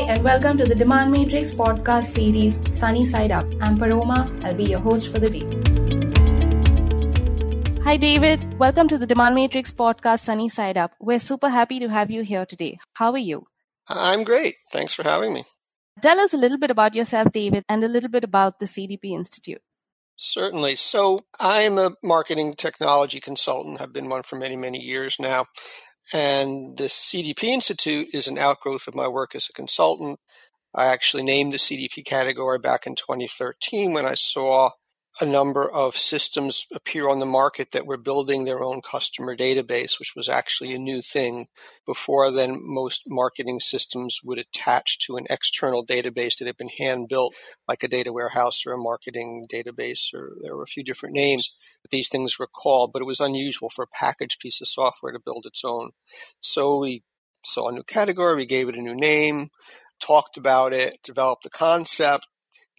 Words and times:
Hi, 0.00 0.14
and 0.14 0.24
welcome 0.24 0.56
to 0.56 0.64
the 0.64 0.74
Demand 0.74 1.12
Matrix 1.12 1.50
podcast 1.50 2.04
series 2.04 2.58
Sunny 2.74 3.04
Side 3.04 3.30
Up. 3.30 3.44
I'm 3.60 3.76
Paroma. 3.76 4.34
I'll 4.42 4.54
be 4.54 4.64
your 4.64 4.80
host 4.80 5.12
for 5.12 5.18
the 5.18 5.28
day. 5.28 5.44
Hi, 7.82 7.98
David. 7.98 8.58
Welcome 8.58 8.88
to 8.88 8.96
the 8.96 9.06
Demand 9.06 9.34
Matrix 9.34 9.70
podcast 9.70 10.20
Sunny 10.20 10.48
Side 10.48 10.78
Up. 10.78 10.94
We're 11.00 11.18
super 11.18 11.50
happy 11.50 11.80
to 11.80 11.88
have 11.90 12.10
you 12.10 12.22
here 12.22 12.46
today. 12.46 12.78
How 12.94 13.12
are 13.12 13.18
you? 13.18 13.46
I'm 13.88 14.24
great. 14.24 14.54
Thanks 14.72 14.94
for 14.94 15.02
having 15.02 15.34
me. 15.34 15.44
Tell 16.00 16.18
us 16.18 16.32
a 16.32 16.38
little 16.38 16.56
bit 16.56 16.70
about 16.70 16.94
yourself, 16.94 17.30
David, 17.30 17.66
and 17.68 17.84
a 17.84 17.88
little 17.88 18.08
bit 18.08 18.24
about 18.24 18.58
the 18.58 18.66
CDP 18.66 19.10
Institute. 19.10 19.60
Certainly. 20.16 20.76
So, 20.76 21.26
I'm 21.38 21.76
a 21.76 21.92
marketing 22.02 22.54
technology 22.54 23.20
consultant, 23.20 23.82
I've 23.82 23.92
been 23.92 24.08
one 24.08 24.22
for 24.22 24.36
many, 24.36 24.56
many 24.56 24.80
years 24.80 25.16
now. 25.20 25.44
And 26.12 26.76
the 26.76 26.84
CDP 26.84 27.44
Institute 27.44 28.08
is 28.12 28.26
an 28.26 28.38
outgrowth 28.38 28.88
of 28.88 28.94
my 28.94 29.08
work 29.08 29.34
as 29.34 29.48
a 29.48 29.52
consultant. 29.52 30.18
I 30.74 30.86
actually 30.86 31.22
named 31.22 31.52
the 31.52 31.58
CDP 31.58 32.04
category 32.04 32.58
back 32.58 32.86
in 32.86 32.94
2013 32.94 33.92
when 33.92 34.06
I 34.06 34.14
saw 34.14 34.70
a 35.20 35.26
number 35.26 35.68
of 35.68 35.96
systems 35.96 36.66
appear 36.72 37.08
on 37.08 37.18
the 37.18 37.26
market 37.26 37.72
that 37.72 37.86
were 37.86 37.96
building 37.96 38.44
their 38.44 38.62
own 38.62 38.80
customer 38.80 39.36
database, 39.36 39.98
which 39.98 40.14
was 40.14 40.28
actually 40.28 40.72
a 40.72 40.78
new 40.78 41.02
thing. 41.02 41.46
Before 41.84 42.30
then, 42.30 42.60
most 42.62 43.02
marketing 43.08 43.60
systems 43.60 44.20
would 44.22 44.38
attach 44.38 44.98
to 45.00 45.16
an 45.16 45.26
external 45.28 45.84
database 45.84 46.38
that 46.38 46.46
had 46.46 46.56
been 46.56 46.70
hand 46.78 47.08
built, 47.08 47.34
like 47.66 47.82
a 47.82 47.88
data 47.88 48.12
warehouse 48.12 48.64
or 48.64 48.72
a 48.72 48.78
marketing 48.78 49.46
database, 49.52 50.14
or 50.14 50.36
there 50.40 50.56
were 50.56 50.62
a 50.62 50.68
few 50.68 50.84
different 50.84 51.16
names 51.16 51.50
that 51.82 51.90
these 51.90 52.08
things 52.08 52.38
were 52.38 52.46
called, 52.46 52.92
but 52.92 53.02
it 53.02 53.06
was 53.06 53.20
unusual 53.20 53.68
for 53.68 53.82
a 53.82 53.98
packaged 53.98 54.40
piece 54.40 54.60
of 54.60 54.68
software 54.68 55.12
to 55.12 55.18
build 55.18 55.46
its 55.46 55.64
own. 55.64 55.90
So 56.40 56.78
we 56.78 57.02
saw 57.44 57.68
a 57.68 57.72
new 57.72 57.82
category, 57.82 58.36
we 58.36 58.46
gave 58.46 58.68
it 58.68 58.76
a 58.76 58.82
new 58.82 58.94
name, 58.94 59.50
talked 60.00 60.36
about 60.36 60.72
it, 60.72 60.98
developed 61.02 61.42
the 61.44 61.50
concept, 61.50 62.26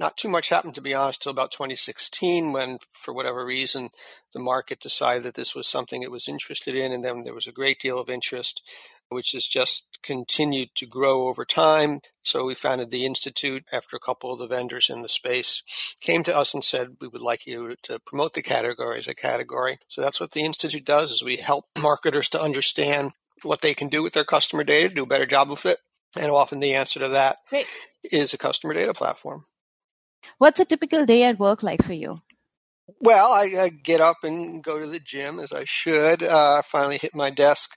not 0.02 0.18
too 0.18 0.30
much 0.30 0.50
happened, 0.50 0.74
to 0.76 0.82
be 0.82 0.96
honest, 0.96 1.22
till 1.22 1.32
about 1.32 1.52
2016 1.52 2.52
when, 2.52 2.80
for 2.90 3.14
whatever 3.14 3.46
reason, 3.46 3.90
the 4.34 4.40
market 4.40 4.80
decided 4.80 5.22
that 5.24 5.36
this 5.36 5.54
was 5.54 5.68
something 5.68 6.02
it 6.02 6.10
was 6.12 6.28
interested 6.28 6.76
in. 6.76 6.92
And 6.92 7.06
then 7.06 7.22
there 7.24 7.36
was 7.36 7.46
a 7.46 7.52
great 7.52 7.80
deal 7.80 8.00
of 8.00 8.10
interest, 8.10 8.64
which 9.12 9.34
has 9.34 9.45
just 9.45 10.00
continued 10.02 10.70
to 10.76 10.86
grow 10.86 11.28
over 11.28 11.45
time. 11.45 12.02
So 12.23 12.45
we 12.45 12.56
founded 12.56 12.90
the 12.90 13.06
Institute 13.06 13.66
after 13.72 13.95
a 13.95 14.00
couple 14.00 14.31
of 14.31 14.40
the 14.40 14.48
vendors 14.48 14.90
in 14.90 15.02
the 15.02 15.09
space 15.09 15.62
came 16.00 16.23
to 16.23 16.36
us 16.36 16.53
and 16.53 16.64
said, 16.64 16.98
we 17.00 17.08
would 17.08 17.22
like 17.22 17.45
you 17.45 17.76
to 17.84 18.00
promote 18.00 18.34
the 18.34 18.42
category 18.42 19.00
as 19.00 19.08
a 19.08 19.14
category. 19.14 19.78
So 19.88 20.02
that's 20.02 20.20
what 20.20 20.31
the 20.31 20.42
Institute 20.42 20.86
does 20.86 21.12
is 21.12 21.23
we 21.23 21.38
help 21.38 21.66
marketers 21.80 22.30
to 22.30 22.42
understand 22.42 23.12
what 23.44 23.62
they 23.62 23.73
can 23.73 23.90
do 23.90 24.02
with 24.02 24.14
their 24.14 24.23
customer 24.23 24.64
data, 24.64 24.90
to 24.90 24.95
do 24.95 25.03
a 25.03 25.08
better 25.08 25.25
job 25.25 25.50
with 25.50 25.66
it. 25.66 25.80
And 26.18 26.31
often 26.31 26.59
the 26.59 26.73
answer 26.73 27.00
to 27.00 27.09
that 27.09 27.38
Great. 27.50 27.68
is 28.03 28.34
a 28.34 28.38
customer 28.38 28.73
data 28.73 28.94
platform. 28.94 29.46
What's 30.38 30.59
a 30.59 30.66
typical 30.66 31.06
day 31.06 31.23
at 31.23 31.40
work 31.40 31.64
like 31.64 31.84
for 31.84 31.94
you? 31.94 32.22
Well, 33.00 33.31
I, 33.31 33.53
I 33.58 33.70
get 33.70 34.02
up 34.02 34.17
and 34.23 34.64
go 34.64 34.80
to 34.80 34.88
the 34.88 35.00
gym 35.00 35.39
as 35.39 35.52
I 35.52 35.64
should. 35.66 36.23
Uh, 36.23 36.59
I 36.59 36.61
finally 36.66 36.97
hit 36.97 37.16
my 37.16 37.30
desk 37.30 37.72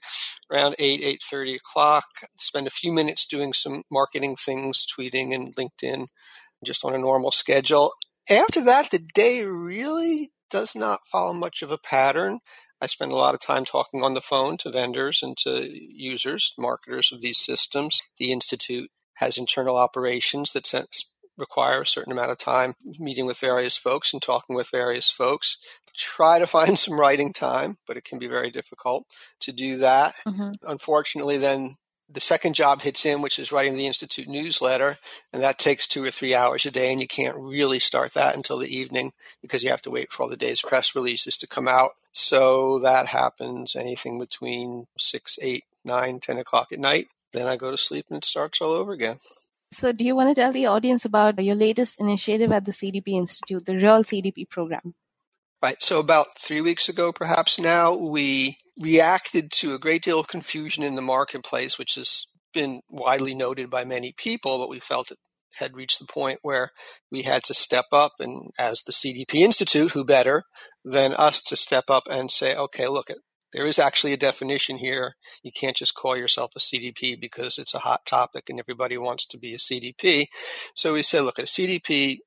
around 0.51 0.75
eight 0.79 1.01
eight 1.03 1.21
thirty 1.23 1.55
o'clock. 1.55 2.05
Spend 2.37 2.67
a 2.67 2.71
few 2.71 2.91
minutes 2.91 3.25
doing 3.25 3.53
some 3.53 3.83
marketing 3.91 4.35
things, 4.35 4.85
tweeting 4.85 5.33
and 5.33 5.55
LinkedIn, 5.55 6.07
just 6.63 6.83
on 6.83 6.95
a 6.95 6.99
normal 6.99 7.31
schedule. 7.31 7.93
After 8.29 8.63
that, 8.63 8.89
the 8.91 8.99
day 9.13 9.43
really 9.43 10.31
does 10.49 10.75
not 10.75 11.01
follow 11.11 11.33
much 11.33 11.61
of 11.61 11.71
a 11.71 11.77
pattern. 11.77 12.39
I 12.81 12.87
spend 12.87 13.11
a 13.11 13.15
lot 13.15 13.33
of 13.33 13.39
time 13.39 13.65
talking 13.65 14.03
on 14.03 14.13
the 14.13 14.21
phone 14.21 14.57
to 14.57 14.71
vendors 14.71 15.21
and 15.23 15.37
to 15.37 15.69
users, 15.71 16.53
marketers 16.57 17.11
of 17.11 17.21
these 17.21 17.37
systems. 17.37 18.01
The 18.17 18.31
Institute 18.31 18.89
has 19.15 19.37
internal 19.37 19.77
operations 19.77 20.51
that 20.51 20.67
require 21.37 21.81
a 21.81 21.87
certain 21.87 22.11
amount 22.11 22.31
of 22.31 22.37
time 22.37 22.75
meeting 22.99 23.25
with 23.25 23.39
various 23.39 23.77
folks 23.77 24.13
and 24.13 24.21
talking 24.21 24.55
with 24.55 24.69
various 24.69 25.11
folks. 25.11 25.57
Try 25.95 26.39
to 26.39 26.47
find 26.57 26.77
some 26.77 26.99
writing 26.99 27.33
time, 27.33 27.77
but 27.87 27.97
it 27.97 28.03
can 28.03 28.19
be 28.19 28.27
very 28.27 28.51
difficult 28.51 29.05
to 29.41 29.51
do 29.51 29.77
that. 29.77 30.15
Mm-hmm. 30.27 30.51
Unfortunately, 30.67 31.37
then 31.37 31.75
the 32.09 32.19
second 32.19 32.53
job 32.53 32.81
hits 32.81 33.05
in, 33.05 33.21
which 33.21 33.39
is 33.39 33.51
writing 33.51 33.75
the 33.75 33.87
Institute 33.87 34.27
newsletter, 34.27 34.97
and 35.33 35.41
that 35.41 35.57
takes 35.57 35.87
two 35.87 36.03
or 36.03 36.11
three 36.11 36.35
hours 36.35 36.65
a 36.65 36.71
day, 36.71 36.91
and 36.91 37.01
you 37.01 37.07
can't 37.07 37.35
really 37.35 37.79
start 37.79 38.13
that 38.13 38.35
until 38.35 38.59
the 38.59 38.75
evening 38.75 39.11
because 39.41 39.63
you 39.63 39.69
have 39.69 39.81
to 39.83 39.91
wait 39.91 40.11
for 40.11 40.23
all 40.23 40.29
the 40.29 40.37
day's 40.37 40.61
press 40.61 40.95
releases 40.95 41.37
to 41.37 41.47
come 41.47 41.67
out. 41.67 41.91
So 42.13 42.79
that 42.79 43.07
happens 43.07 43.75
anything 43.75 44.19
between 44.19 44.85
six, 44.97 45.39
eight, 45.41 45.63
nine, 45.83 46.19
ten 46.19 46.37
o'clock 46.37 46.71
at 46.71 46.79
night. 46.79 47.07
Then 47.33 47.47
I 47.47 47.57
go 47.57 47.71
to 47.71 47.77
sleep 47.77 48.05
and 48.09 48.17
it 48.17 48.25
starts 48.25 48.61
all 48.61 48.71
over 48.71 48.93
again. 48.93 49.19
So, 49.75 49.91
do 49.91 50.05
you 50.05 50.15
want 50.15 50.29
to 50.29 50.41
tell 50.41 50.53
the 50.53 50.67
audience 50.67 51.03
about 51.03 51.43
your 51.43 51.55
latest 51.55 51.99
initiative 51.99 52.49
at 52.53 52.63
the 52.63 52.71
CDP 52.71 53.09
Institute, 53.09 53.65
the 53.65 53.75
Real 53.75 54.03
CDP 54.03 54.49
program? 54.49 54.95
Right. 55.61 55.81
So, 55.81 55.99
about 55.99 56.37
three 56.39 56.61
weeks 56.61 56.87
ago, 56.87 57.11
perhaps 57.11 57.59
now, 57.59 57.93
we 57.93 58.57
reacted 58.79 59.51
to 59.51 59.73
a 59.73 59.79
great 59.79 60.01
deal 60.01 60.17
of 60.17 60.29
confusion 60.29 60.81
in 60.81 60.95
the 60.95 61.01
marketplace, 61.01 61.77
which 61.77 61.95
has 61.95 62.27
been 62.53 62.79
widely 62.89 63.35
noted 63.35 63.69
by 63.69 63.83
many 63.83 64.13
people, 64.15 64.59
but 64.59 64.69
we 64.69 64.79
felt 64.79 65.11
it 65.11 65.17
had 65.57 65.75
reached 65.75 65.99
the 65.99 66.05
point 66.05 66.39
where 66.41 66.71
we 67.11 67.23
had 67.23 67.43
to 67.43 67.53
step 67.53 67.85
up 67.91 68.13
and 68.19 68.51
as 68.57 68.81
the 68.83 68.93
CDP 68.93 69.41
Institute, 69.41 69.91
who 69.91 70.05
better 70.05 70.43
than 70.85 71.13
us 71.13 71.41
to 71.41 71.57
step 71.57 71.85
up 71.89 72.03
and 72.09 72.31
say, 72.31 72.55
okay, 72.55 72.87
look, 72.87 73.09
there 73.55 73.65
is 73.65 73.79
actually 73.79 74.11
a 74.11 74.17
definition 74.17 74.77
here. 74.77 75.15
You 75.41 75.51
can't 75.51 75.77
just 75.77 75.95
call 75.95 76.17
yourself 76.17 76.51
a 76.57 76.59
CDP 76.59 77.17
because 77.17 77.57
it's 77.57 77.73
a 77.73 77.79
hot 77.79 78.05
topic 78.05 78.49
and 78.49 78.59
everybody 78.59 78.97
wants 78.97 79.25
to 79.27 79.37
be 79.37 79.53
a 79.53 79.57
CDP. 79.57 80.25
So 80.75 80.91
we 80.91 81.03
said, 81.03 81.21
look, 81.21 81.39
at 81.39 81.45
a 81.45 81.47
CDP 81.47 82.17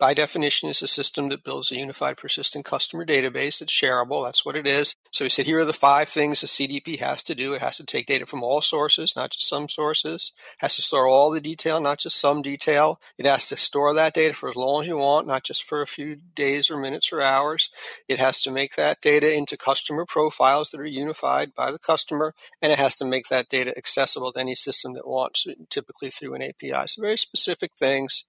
by 0.00 0.14
definition 0.14 0.70
is 0.70 0.80
a 0.82 0.88
system 0.88 1.28
that 1.28 1.44
builds 1.44 1.70
a 1.70 1.76
unified 1.76 2.16
persistent 2.16 2.64
customer 2.64 3.04
database 3.04 3.58
that's 3.58 3.72
shareable. 3.72 4.24
That's 4.24 4.44
what 4.44 4.56
it 4.56 4.66
is. 4.66 4.96
So 5.12 5.26
we 5.26 5.28
said, 5.28 5.44
here 5.44 5.60
are 5.60 5.64
the 5.66 5.74
five 5.74 6.08
things 6.08 6.42
a 6.42 6.46
CDP 6.46 6.98
has 7.00 7.22
to 7.24 7.34
do. 7.34 7.52
It 7.52 7.60
has 7.60 7.76
to 7.76 7.84
take 7.84 8.06
data 8.06 8.24
from 8.24 8.42
all 8.42 8.62
sources, 8.62 9.14
not 9.14 9.32
just 9.32 9.46
some 9.46 9.68
sources. 9.68 10.32
It 10.54 10.64
has 10.64 10.76
to 10.76 10.82
store 10.82 11.06
all 11.06 11.30
the 11.30 11.40
detail, 11.40 11.80
not 11.80 11.98
just 11.98 12.18
some 12.18 12.40
detail. 12.40 12.98
It 13.18 13.26
has 13.26 13.46
to 13.48 13.56
store 13.56 13.92
that 13.92 14.14
data 14.14 14.32
for 14.32 14.48
as 14.48 14.56
long 14.56 14.82
as 14.82 14.88
you 14.88 14.96
want, 14.96 15.26
not 15.26 15.44
just 15.44 15.64
for 15.64 15.82
a 15.82 15.86
few 15.86 16.16
days 16.34 16.70
or 16.70 16.78
minutes 16.78 17.12
or 17.12 17.20
hours. 17.20 17.68
It 18.08 18.18
has 18.18 18.40
to 18.40 18.50
make 18.50 18.76
that 18.76 19.02
data 19.02 19.36
into 19.36 19.58
customer 19.58 20.06
profiles 20.06 20.70
that 20.70 20.80
are 20.80 20.86
unified 20.86 21.54
by 21.54 21.70
the 21.70 21.78
customer, 21.78 22.34
and 22.62 22.72
it 22.72 22.78
has 22.78 22.94
to 22.96 23.04
make 23.04 23.28
that 23.28 23.50
data 23.50 23.76
accessible 23.76 24.32
to 24.32 24.40
any 24.40 24.54
system 24.54 24.94
that 24.94 25.06
wants, 25.06 25.46
typically 25.68 26.08
through 26.08 26.34
an 26.34 26.42
API. 26.42 26.86
So 26.86 27.02
very 27.02 27.18
specific 27.18 27.72
things 27.74 28.24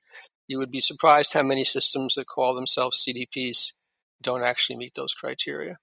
you 0.51 0.57
would 0.59 0.69
be 0.69 0.81
surprised 0.81 1.33
how 1.33 1.43
many 1.43 1.63
systems 1.63 2.15
that 2.15 2.27
call 2.27 2.53
themselves 2.53 3.03
CDPs 3.03 3.71
don't 4.21 4.43
actually 4.43 4.75
meet 4.75 4.93
those 4.95 5.13
criteria. 5.13 5.77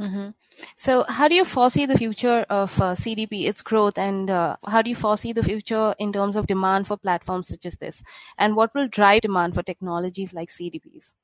Mm-hmm. 0.00 0.30
So, 0.76 1.04
how 1.08 1.28
do 1.28 1.34
you 1.34 1.44
foresee 1.44 1.84
the 1.86 1.98
future 1.98 2.46
of 2.48 2.80
uh, 2.80 2.94
CDP, 2.94 3.46
its 3.46 3.62
growth, 3.62 3.98
and 3.98 4.30
uh, 4.30 4.56
how 4.66 4.82
do 4.82 4.88
you 4.90 4.96
foresee 4.96 5.32
the 5.32 5.42
future 5.42 5.94
in 5.98 6.12
terms 6.12 6.34
of 6.34 6.46
demand 6.46 6.86
for 6.86 6.96
platforms 6.96 7.48
such 7.48 7.66
as 7.66 7.76
this? 7.76 8.02
And 8.38 8.56
what 8.56 8.74
will 8.74 8.88
drive 8.88 9.20
demand 9.20 9.54
for 9.54 9.62
technologies 9.62 10.32
like 10.32 10.48
CDPs? 10.48 11.14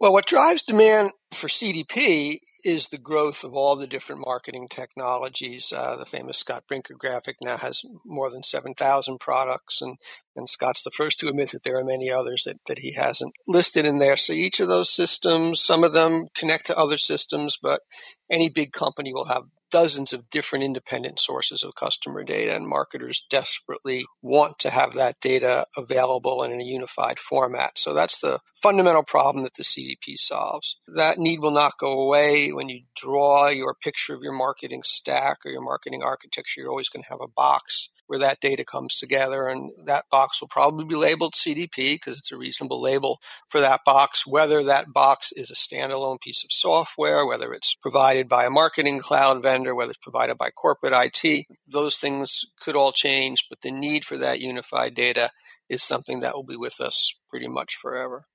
Well, 0.00 0.12
what 0.12 0.26
drives 0.26 0.62
demand 0.62 1.12
for 1.32 1.48
CDP 1.48 2.40
is 2.64 2.88
the 2.88 2.98
growth 2.98 3.44
of 3.44 3.54
all 3.54 3.76
the 3.76 3.86
different 3.86 4.22
marketing 4.24 4.66
technologies. 4.68 5.72
Uh, 5.74 5.96
the 5.96 6.06
famous 6.06 6.38
Scott 6.38 6.64
Brinker 6.66 6.94
graphic 6.94 7.36
now 7.42 7.56
has 7.58 7.82
more 8.04 8.30
than 8.30 8.42
7,000 8.42 9.18
products, 9.18 9.82
and, 9.82 9.98
and 10.34 10.48
Scott's 10.48 10.82
the 10.82 10.90
first 10.90 11.18
to 11.20 11.28
admit 11.28 11.50
that 11.52 11.64
there 11.64 11.78
are 11.78 11.84
many 11.84 12.10
others 12.10 12.44
that, 12.44 12.58
that 12.66 12.80
he 12.80 12.92
hasn't 12.92 13.34
listed 13.46 13.84
in 13.84 13.98
there. 13.98 14.16
So 14.16 14.32
each 14.32 14.58
of 14.58 14.68
those 14.68 14.90
systems, 14.90 15.60
some 15.60 15.84
of 15.84 15.92
them 15.92 16.28
connect 16.34 16.66
to 16.66 16.76
other 16.76 16.98
systems, 16.98 17.58
but 17.60 17.82
any 18.30 18.48
big 18.48 18.72
company 18.72 19.12
will 19.12 19.26
have 19.26 19.44
dozens 19.70 20.12
of 20.12 20.30
different 20.30 20.64
independent 20.64 21.20
sources 21.20 21.62
of 21.62 21.74
customer 21.74 22.24
data, 22.24 22.54
and 22.54 22.66
marketers 22.66 23.26
desperately 23.28 24.04
want 24.22 24.58
to 24.60 24.70
have 24.70 24.94
that 24.94 25.20
data 25.20 25.66
available 25.76 26.42
and 26.42 26.52
in 26.52 26.60
a 26.60 26.64
unified 26.64 27.18
format. 27.18 27.78
So 27.78 27.94
that's 27.94 28.20
the 28.20 28.40
fundamental 28.54 29.02
problem 29.02 29.44
that 29.44 29.54
the 29.54 29.62
CDP 29.62 30.18
solves. 30.18 30.78
That 30.94 31.18
need 31.18 31.40
will 31.40 31.50
not 31.50 31.78
go 31.78 32.00
away. 32.00 32.50
When 32.50 32.68
you 32.68 32.82
draw 32.94 33.48
your 33.48 33.74
picture 33.74 34.14
of 34.14 34.22
your 34.22 34.32
marketing 34.32 34.82
stack 34.84 35.38
or 35.44 35.50
your 35.50 35.62
marketing 35.62 36.02
architecture, 36.02 36.60
you're 36.60 36.70
always 36.70 36.88
going 36.88 37.02
to 37.02 37.10
have 37.10 37.20
a 37.20 37.28
box 37.28 37.88
where 38.08 38.18
that 38.18 38.40
data 38.40 38.64
comes 38.64 38.96
together. 38.96 39.46
And 39.46 39.70
that 39.84 40.06
box 40.10 40.40
will 40.40 40.48
probably 40.48 40.84
be 40.84 40.96
labeled 40.96 41.34
CDP 41.34 41.94
because 41.94 42.18
it's 42.18 42.32
a 42.32 42.36
reasonable 42.36 42.80
label 42.80 43.20
for 43.46 43.60
that 43.60 43.82
box, 43.84 44.26
whether 44.26 44.62
that 44.64 44.92
box 44.92 45.30
is 45.32 45.50
a 45.50 45.54
standalone 45.54 46.20
piece 46.20 46.42
of 46.42 46.50
software, 46.50 47.24
whether 47.24 47.52
it's 47.52 47.74
provided 47.74 48.28
by 48.28 48.44
a 48.44 48.50
marketing 48.50 48.98
cloud 48.98 49.42
vendor, 49.42 49.74
whether 49.74 49.90
it's 49.90 49.98
provided 49.98 50.36
by 50.36 50.50
corporate 50.50 50.92
IT. 50.92 51.46
Those 51.66 51.96
things 51.96 52.44
could 52.60 52.74
all 52.74 52.92
change, 52.92 53.46
but 53.48 53.60
the 53.60 53.70
need 53.70 54.04
for 54.04 54.18
that 54.18 54.40
unified 54.40 54.94
data 54.94 55.30
is 55.68 55.82
something 55.82 56.20
that 56.20 56.34
will 56.34 56.44
be 56.44 56.56
with 56.56 56.80
us 56.80 57.14
pretty 57.30 57.48
much 57.48 57.76
forever. 57.76 58.26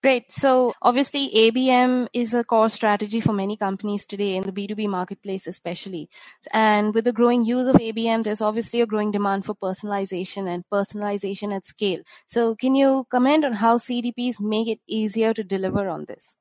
Great. 0.00 0.30
So 0.30 0.74
obviously 0.80 1.28
ABM 1.34 2.06
is 2.12 2.32
a 2.32 2.44
core 2.44 2.68
strategy 2.68 3.20
for 3.20 3.32
many 3.32 3.56
companies 3.56 4.06
today 4.06 4.36
in 4.36 4.44
the 4.44 4.52
B2B 4.52 4.88
marketplace, 4.88 5.48
especially. 5.48 6.08
And 6.52 6.94
with 6.94 7.04
the 7.04 7.12
growing 7.12 7.44
use 7.44 7.66
of 7.66 7.74
ABM, 7.74 8.22
there's 8.22 8.40
obviously 8.40 8.80
a 8.80 8.86
growing 8.86 9.10
demand 9.10 9.44
for 9.44 9.56
personalization 9.56 10.46
and 10.46 10.62
personalization 10.72 11.52
at 11.52 11.66
scale. 11.66 11.98
So 12.26 12.54
can 12.54 12.76
you 12.76 13.06
comment 13.10 13.44
on 13.44 13.54
how 13.54 13.76
CDPs 13.76 14.38
make 14.38 14.68
it 14.68 14.78
easier 14.86 15.34
to 15.34 15.42
deliver 15.42 15.88
on 15.88 16.04
this? 16.04 16.36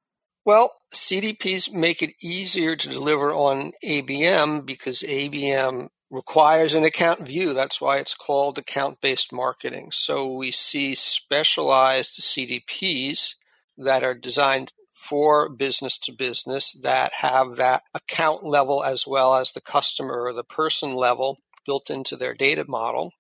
Well, 0.46 0.76
CDPs 0.94 1.74
make 1.74 2.04
it 2.04 2.14
easier 2.22 2.76
to 2.76 2.88
deliver 2.88 3.34
on 3.34 3.72
ABM 3.84 4.68
because 4.68 5.02
ABM 5.02 5.90
requires 6.12 6.76
an 6.76 6.84
account 6.84 7.26
view. 7.26 7.54
That's 7.54 7.82
why 7.82 7.98
it's 7.98 8.14
called 8.14 8.60
account 8.60 9.02
based 9.02 9.34
marketing. 9.34 9.92
So 9.92 10.32
we 10.32 10.52
see 10.52 10.94
specialized 10.94 12.22
CDPs 12.22 13.34
that 13.78 14.04
are 14.04 14.14
designed 14.14 14.74
for 14.92 15.50
business 15.50 15.98
to 16.00 16.12
business 16.12 16.74
that 16.82 17.14
have 17.14 17.56
that 17.56 17.84
account 17.94 18.44
level 18.44 18.84
as 18.84 19.06
well 19.06 19.36
as 19.36 19.52
the 19.52 19.62
customer 19.62 20.24
or 20.24 20.34
the 20.34 20.44
person 20.44 20.96
level 20.96 21.38
built 21.66 21.90
into 21.90 22.16
their 22.16 22.34
data 22.34 22.66
model. 22.68 23.12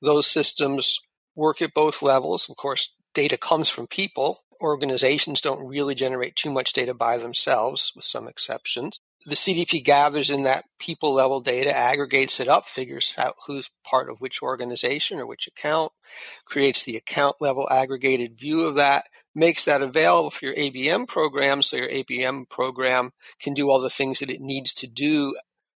Those 0.00 0.26
systems 0.26 0.98
work 1.34 1.62
at 1.62 1.74
both 1.74 2.02
levels. 2.02 2.50
Of 2.50 2.56
course, 2.56 2.94
data 3.14 3.38
comes 3.38 3.68
from 3.68 3.86
people. 3.86 4.40
Organizations 4.60 5.40
don't 5.40 5.66
really 5.66 5.94
generate 5.94 6.36
too 6.36 6.52
much 6.52 6.72
data 6.72 6.92
by 6.92 7.16
themselves, 7.16 7.92
with 7.96 8.04
some 8.04 8.28
exceptions 8.28 9.00
the 9.24 9.34
CDP 9.34 9.84
gathers 9.84 10.30
in 10.30 10.44
that 10.44 10.64
people 10.78 11.14
level 11.14 11.40
data, 11.40 11.76
aggregates 11.76 12.40
it 12.40 12.48
up, 12.48 12.66
figures 12.66 13.14
out 13.16 13.36
who's 13.46 13.70
part 13.84 14.10
of 14.10 14.20
which 14.20 14.42
organization 14.42 15.18
or 15.18 15.26
which 15.26 15.46
account, 15.46 15.92
creates 16.44 16.84
the 16.84 16.96
account 16.96 17.36
level 17.40 17.68
aggregated 17.70 18.38
view 18.38 18.64
of 18.64 18.74
that, 18.74 19.06
makes 19.34 19.64
that 19.64 19.82
available 19.82 20.30
for 20.30 20.46
your 20.46 20.54
ABM 20.54 21.06
program 21.06 21.62
so 21.62 21.76
your 21.76 21.88
ABM 21.88 22.48
program 22.48 23.12
can 23.40 23.54
do 23.54 23.70
all 23.70 23.80
the 23.80 23.90
things 23.90 24.18
that 24.18 24.30
it 24.30 24.40
needs 24.40 24.72
to 24.72 24.86
do 24.86 25.34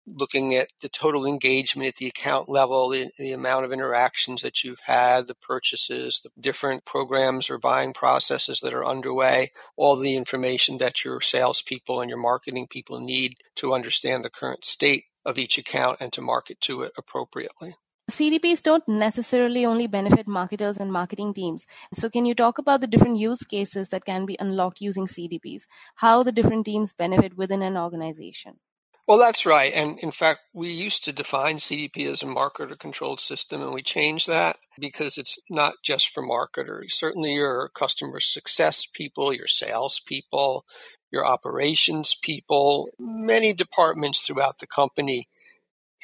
looking 0.06 0.55
at 0.55 0.69
the 0.81 0.89
total 0.89 1.27
engagement 1.27 1.89
at 1.89 1.97
the 1.97 2.06
account 2.06 2.49
level, 2.49 2.89
the, 2.89 3.11
the, 3.19 3.33
amount 3.33 3.65
of 3.65 3.73
interactions 3.73 4.43
that 4.43 4.62
you've 4.62 4.81
had, 4.81 5.27
the 5.27 5.35
purchases, 5.35 6.21
the 6.23 6.31
different 6.41 6.85
programs 6.85 7.51
or 7.51 7.59
buying 7.59 7.93
processes 7.93 8.61
that 8.61 8.75
are 8.75 8.85
underway, 8.85 9.51
all 9.77 9.97
the 9.97 10.17
information 10.17 10.79
that 10.79 11.05
your 11.05 11.21
salespeople 11.21 12.01
and 12.01 12.09
your 12.09 12.19
marketing 12.19 12.67
people 12.67 13.01
need 13.01 13.37
to 13.56 13.75
understand 13.75 14.25
the 14.25 14.31
current 14.31 14.65
state 14.65 15.05
of 15.25 15.39
each 15.39 15.59
account 15.59 15.99
and 16.01 16.12
to 16.12 16.21
market 16.21 16.61
to 16.61 16.83
it 16.83 16.93
appropriately. 16.97 17.75
CDPs 18.11 18.62
don't 18.62 18.87
necessarily 18.87 19.65
only 19.65 19.87
benefit 19.87 20.27
marketers 20.29 20.77
and 20.77 20.93
marketing 20.93 21.33
teams. 21.33 21.67
So, 21.95 22.11
can 22.11 22.27
you 22.27 22.35
talk 22.35 22.59
about 22.59 22.83
the 22.83 22.87
different 22.87 23.17
use 23.17 23.43
cases 23.45 23.89
that 23.89 24.05
can 24.05 24.27
be 24.27 24.37
unlocked 24.39 24.83
using 24.83 25.06
CDPs? 25.06 25.62
How 25.97 26.23
the 26.23 26.31
different 26.31 26.67
teams 26.67 26.93
benefit 26.93 27.35
within 27.39 27.62
an 27.62 27.79
organization? 27.79 28.61
Well, 29.06 29.19
that's 29.19 29.45
right. 29.45 29.73
And 29.75 29.99
in 29.99 30.11
fact, 30.12 30.41
we 30.55 30.69
used 30.69 31.05
to 31.05 31.12
define 31.12 31.56
CDP 31.59 32.06
as 32.06 32.23
a 32.23 32.27
marketer 32.27 32.79
controlled 32.79 33.21
system, 33.21 33.61
and 33.61 33.75
we 33.75 33.83
changed 33.83 34.29
that 34.29 34.56
because 34.79 35.19
it's 35.19 35.39
not 35.51 35.75
just 35.85 36.09
for 36.09 36.23
marketers. 36.23 36.95
Certainly, 36.99 37.35
your 37.35 37.69
customer 37.69 38.21
success 38.21 38.87
people, 38.87 39.33
your 39.33 39.47
sales 39.47 40.01
people, 40.01 40.65
your 41.12 41.27
operations 41.27 42.17
people, 42.23 42.89
many 42.99 43.53
departments 43.53 44.23
throughout 44.23 44.59
the 44.59 44.67
company 44.67 45.29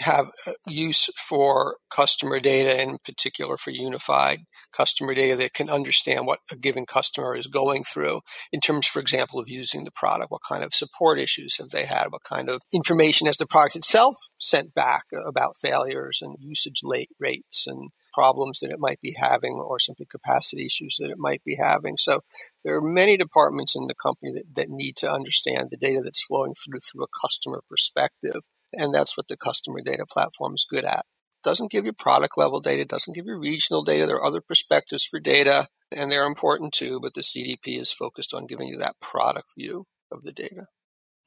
have 0.00 0.30
uh, 0.46 0.52
use 0.66 1.08
for 1.16 1.76
customer 1.90 2.40
data, 2.40 2.82
in 2.82 2.98
particular 3.04 3.56
for 3.56 3.70
unified 3.70 4.40
customer 4.72 5.14
data 5.14 5.36
that 5.36 5.54
can 5.54 5.68
understand 5.68 6.26
what 6.26 6.40
a 6.50 6.56
given 6.56 6.86
customer 6.86 7.34
is 7.34 7.46
going 7.46 7.84
through 7.84 8.20
in 8.52 8.60
terms, 8.60 8.86
for 8.86 9.00
example, 9.00 9.40
of 9.40 9.48
using 9.48 9.84
the 9.84 9.90
product. 9.90 10.30
What 10.30 10.42
kind 10.48 10.64
of 10.64 10.74
support 10.74 11.18
issues 11.18 11.56
have 11.58 11.70
they 11.70 11.84
had? 11.84 12.06
What 12.10 12.24
kind 12.24 12.48
of 12.48 12.60
information 12.72 13.26
has 13.26 13.36
the 13.36 13.46
product 13.46 13.76
itself 13.76 14.16
sent 14.38 14.74
back 14.74 15.04
about 15.26 15.56
failures 15.56 16.20
and 16.22 16.36
usage 16.40 16.80
late 16.82 17.10
rates 17.18 17.66
and 17.66 17.90
problems 18.12 18.60
that 18.60 18.70
it 18.70 18.78
might 18.78 19.00
be 19.00 19.14
having 19.18 19.54
or 19.54 19.78
simply 19.78 20.06
capacity 20.06 20.66
issues 20.66 20.96
that 20.98 21.10
it 21.10 21.18
might 21.18 21.42
be 21.44 21.56
having. 21.56 21.96
So 21.96 22.20
there 22.64 22.76
are 22.76 22.82
many 22.82 23.16
departments 23.16 23.74
in 23.76 23.86
the 23.86 23.94
company 23.94 24.32
that, 24.32 24.54
that 24.56 24.68
need 24.68 24.96
to 24.96 25.12
understand 25.12 25.68
the 25.70 25.76
data 25.76 26.00
that's 26.02 26.22
flowing 26.22 26.54
through 26.54 26.80
through 26.80 27.04
a 27.04 27.20
customer 27.20 27.62
perspective. 27.68 28.42
And 28.76 28.94
that's 28.94 29.16
what 29.16 29.28
the 29.28 29.36
customer 29.36 29.80
data 29.84 30.06
platform 30.06 30.54
is 30.54 30.66
good 30.68 30.84
at. 30.84 31.04
Doesn't 31.42 31.70
give 31.70 31.86
you 31.86 31.92
product 31.92 32.36
level 32.36 32.60
data, 32.60 32.84
doesn't 32.84 33.14
give 33.14 33.26
you 33.26 33.38
regional 33.38 33.82
data. 33.82 34.06
There 34.06 34.16
are 34.16 34.26
other 34.26 34.42
perspectives 34.42 35.04
for 35.04 35.18
data, 35.18 35.68
and 35.90 36.10
they're 36.10 36.26
important 36.26 36.72
too, 36.72 37.00
but 37.00 37.14
the 37.14 37.22
CDP 37.22 37.80
is 37.80 37.92
focused 37.92 38.34
on 38.34 38.46
giving 38.46 38.68
you 38.68 38.76
that 38.78 39.00
product 39.00 39.48
view 39.58 39.86
of 40.12 40.20
the 40.20 40.32
data. 40.32 40.66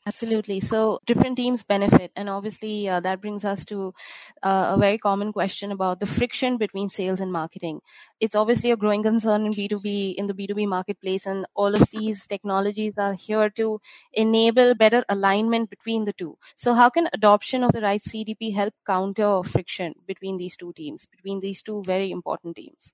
Absolutely. 0.06 0.60
So 0.60 1.00
different 1.06 1.38
teams 1.38 1.64
benefit. 1.64 2.12
And 2.18 2.30
obviously, 2.30 2.90
uh, 2.90 3.00
that 3.00 3.22
brings 3.22 3.46
us 3.46 3.64
to 3.66 3.94
uh, 4.42 4.74
a 4.76 4.78
very 4.78 4.98
common 4.98 5.32
question 5.32 5.72
about 5.72 6.02
the 6.02 6.06
friction 6.06 6.58
between 6.58 6.90
sales 6.90 7.22
and 7.22 7.32
marketing. 7.32 7.80
It's 8.20 8.36
obviously 8.36 8.72
a 8.72 8.76
growing 8.76 9.02
concern 9.02 9.46
in 9.46 9.54
B2B, 9.54 10.16
in 10.16 10.28
the 10.28 10.34
B2B 10.34 10.68
marketplace. 10.68 11.26
And 11.26 11.46
all 11.56 11.74
of 11.74 11.90
these 11.92 12.28
technologies 12.28 12.96
are 12.98 13.14
here 13.14 13.50
to 13.52 13.80
enable 14.12 14.76
better 14.76 15.06
alignment 15.08 15.70
between 15.70 16.04
the 16.04 16.14
two. 16.14 16.38
So, 16.58 16.74
how 16.74 16.90
can 16.90 17.08
adoption 17.14 17.64
of 17.64 17.72
the 17.72 17.82
right 17.82 18.02
CDP 18.02 18.54
help 18.54 18.74
counter 18.86 19.42
friction 19.44 19.94
between 20.06 20.36
these 20.36 20.58
two 20.58 20.74
teams, 20.74 21.06
between 21.06 21.40
these 21.40 21.62
two 21.62 21.82
very 21.84 22.12
important 22.12 22.58
teams? 22.58 22.94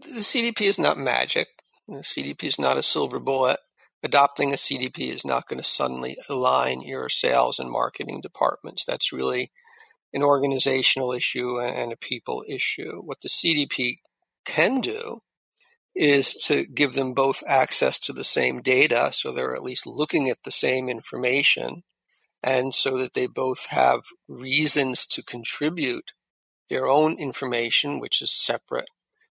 The 0.00 0.20
CDP 0.20 0.62
is 0.62 0.78
not 0.78 0.98
magic. 0.98 1.48
The 1.88 2.02
CDP 2.02 2.44
is 2.44 2.58
not 2.58 2.76
a 2.76 2.82
silver 2.82 3.18
bullet 3.18 3.60
adopting 4.02 4.52
a 4.52 4.56
CDP 4.56 5.12
is 5.12 5.24
not 5.24 5.46
going 5.46 5.58
to 5.58 5.64
suddenly 5.64 6.16
align 6.28 6.80
your 6.80 7.08
sales 7.08 7.58
and 7.58 7.70
marketing 7.70 8.20
departments. 8.20 8.84
That's 8.84 9.12
really 9.12 9.50
an 10.12 10.22
organizational 10.22 11.12
issue 11.12 11.60
and 11.60 11.92
a 11.92 11.96
people 11.96 12.44
issue. 12.48 13.00
What 13.02 13.20
the 13.20 13.28
CDP 13.28 13.98
can 14.44 14.80
do 14.80 15.22
is 15.94 16.34
to 16.34 16.66
give 16.66 16.94
them 16.94 17.12
both 17.12 17.42
access 17.46 17.98
to 17.98 18.12
the 18.12 18.24
same 18.24 18.62
data 18.62 19.10
so 19.12 19.32
they're 19.32 19.54
at 19.54 19.62
least 19.62 19.86
looking 19.86 20.28
at 20.30 20.38
the 20.44 20.50
same 20.50 20.88
information 20.88 21.82
and 22.42 22.74
so 22.74 22.96
that 22.96 23.14
they 23.14 23.26
both 23.26 23.66
have 23.66 24.00
reasons 24.28 25.04
to 25.06 25.22
contribute 25.22 26.12
their 26.68 26.86
own 26.86 27.18
information, 27.18 27.98
which 27.98 28.22
is 28.22 28.30
separate, 28.30 28.88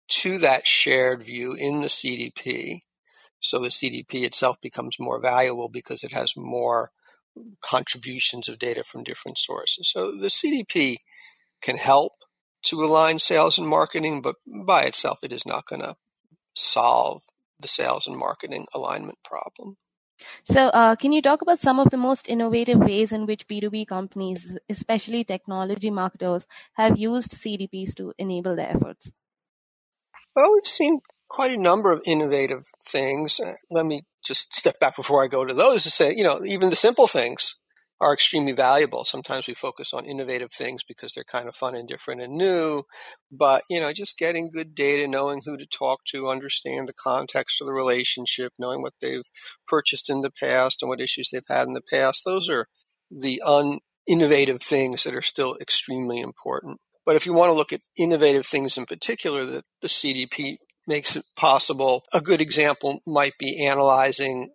to 0.07 0.37
that 0.39 0.65
shared 0.65 1.21
view 1.23 1.53
in 1.53 1.81
the 1.81 1.87
CDP 1.87 2.79
so 3.45 3.59
the 3.59 3.69
CDP 3.69 4.23
itself 4.23 4.57
becomes 4.61 4.99
more 4.99 5.19
valuable 5.19 5.69
because 5.69 6.03
it 6.03 6.11
has 6.11 6.35
more 6.35 6.91
contributions 7.61 8.47
of 8.47 8.59
data 8.59 8.83
from 8.83 9.03
different 9.03 9.37
sources. 9.37 9.89
So 9.89 10.11
the 10.11 10.27
CDP 10.27 10.97
can 11.61 11.77
help 11.77 12.13
to 12.65 12.83
align 12.83 13.19
sales 13.19 13.57
and 13.57 13.67
marketing, 13.67 14.21
but 14.21 14.35
by 14.45 14.85
itself, 14.85 15.19
it 15.23 15.31
is 15.31 15.45
not 15.45 15.67
going 15.67 15.81
to 15.81 15.95
solve 16.55 17.23
the 17.59 17.67
sales 17.67 18.07
and 18.07 18.17
marketing 18.17 18.65
alignment 18.73 19.19
problem. 19.23 19.77
So, 20.43 20.67
uh, 20.67 20.95
can 20.95 21.11
you 21.11 21.21
talk 21.21 21.41
about 21.41 21.59
some 21.59 21.79
of 21.79 21.89
the 21.89 21.97
most 21.97 22.29
innovative 22.29 22.79
ways 22.79 23.11
in 23.11 23.25
which 23.25 23.47
B2B 23.47 23.85
companies, 23.87 24.57
especially 24.69 25.25
technology 25.25 25.89
marketers, 25.89 26.47
have 26.73 26.97
used 26.97 27.31
CDPs 27.31 27.93
to 27.95 28.13
enable 28.17 28.55
their 28.55 28.69
efforts? 28.69 29.11
Well, 30.35 30.53
we've 30.53 30.65
seen 30.65 31.01
quite 31.27 31.51
a 31.51 31.57
number 31.57 31.91
of 31.91 32.01
innovative 32.05 32.63
things. 32.89 33.39
Uh, 33.39 33.53
let 33.71 33.85
me 33.85 34.03
just 34.25 34.53
step 34.55 34.79
back 34.79 34.95
before 34.95 35.23
I 35.23 35.27
go 35.27 35.45
to 35.45 35.53
those 35.53 35.83
to 35.83 35.91
say, 35.91 36.13
you 36.15 36.23
know, 36.23 36.43
even 36.43 36.69
the 36.69 36.75
simple 36.75 37.07
things 37.07 37.55
are 38.01 38.13
extremely 38.13 38.51
valuable. 38.51 39.05
Sometimes 39.05 39.47
we 39.47 39.53
focus 39.53 39.93
on 39.93 40.05
innovative 40.05 40.51
things 40.51 40.83
because 40.85 41.13
they're 41.13 41.23
kind 41.23 41.47
of 41.47 41.55
fun 41.55 41.75
and 41.75 41.87
different 41.87 42.21
and 42.21 42.33
new, 42.33 42.83
but 43.31 43.63
you 43.69 43.79
know, 43.79 43.93
just 43.93 44.17
getting 44.17 44.51
good 44.51 44.75
data, 44.75 45.07
knowing 45.07 45.41
who 45.45 45.57
to 45.57 45.65
talk 45.65 46.01
to, 46.07 46.29
understand 46.29 46.87
the 46.87 46.93
context 46.93 47.61
of 47.61 47.67
the 47.67 47.73
relationship, 47.73 48.51
knowing 48.59 48.81
what 48.81 48.93
they've 49.01 49.29
purchased 49.67 50.09
in 50.09 50.21
the 50.21 50.31
past 50.31 50.81
and 50.81 50.89
what 50.89 50.99
issues 50.99 51.29
they've 51.31 51.41
had 51.47 51.67
in 51.67 51.73
the 51.73 51.81
past, 51.89 52.23
those 52.25 52.49
are 52.49 52.67
the 53.09 53.41
uninnovative 53.45 54.61
things 54.61 55.03
that 55.03 55.15
are 55.15 55.21
still 55.21 55.55
extremely 55.61 56.19
important. 56.19 56.79
But 57.05 57.15
if 57.15 57.25
you 57.25 57.33
want 57.33 57.49
to 57.49 57.53
look 57.53 57.71
at 57.71 57.81
innovative 57.97 58.45
things 58.45 58.77
in 58.77 58.85
particular 58.85 59.45
that 59.45 59.63
the 59.81 59.87
CDP 59.87 60.57
makes 60.87 61.15
it 61.15 61.25
possible. 61.35 62.03
A 62.13 62.21
good 62.21 62.41
example 62.41 63.01
might 63.05 63.37
be 63.37 63.65
analyzing 63.65 64.49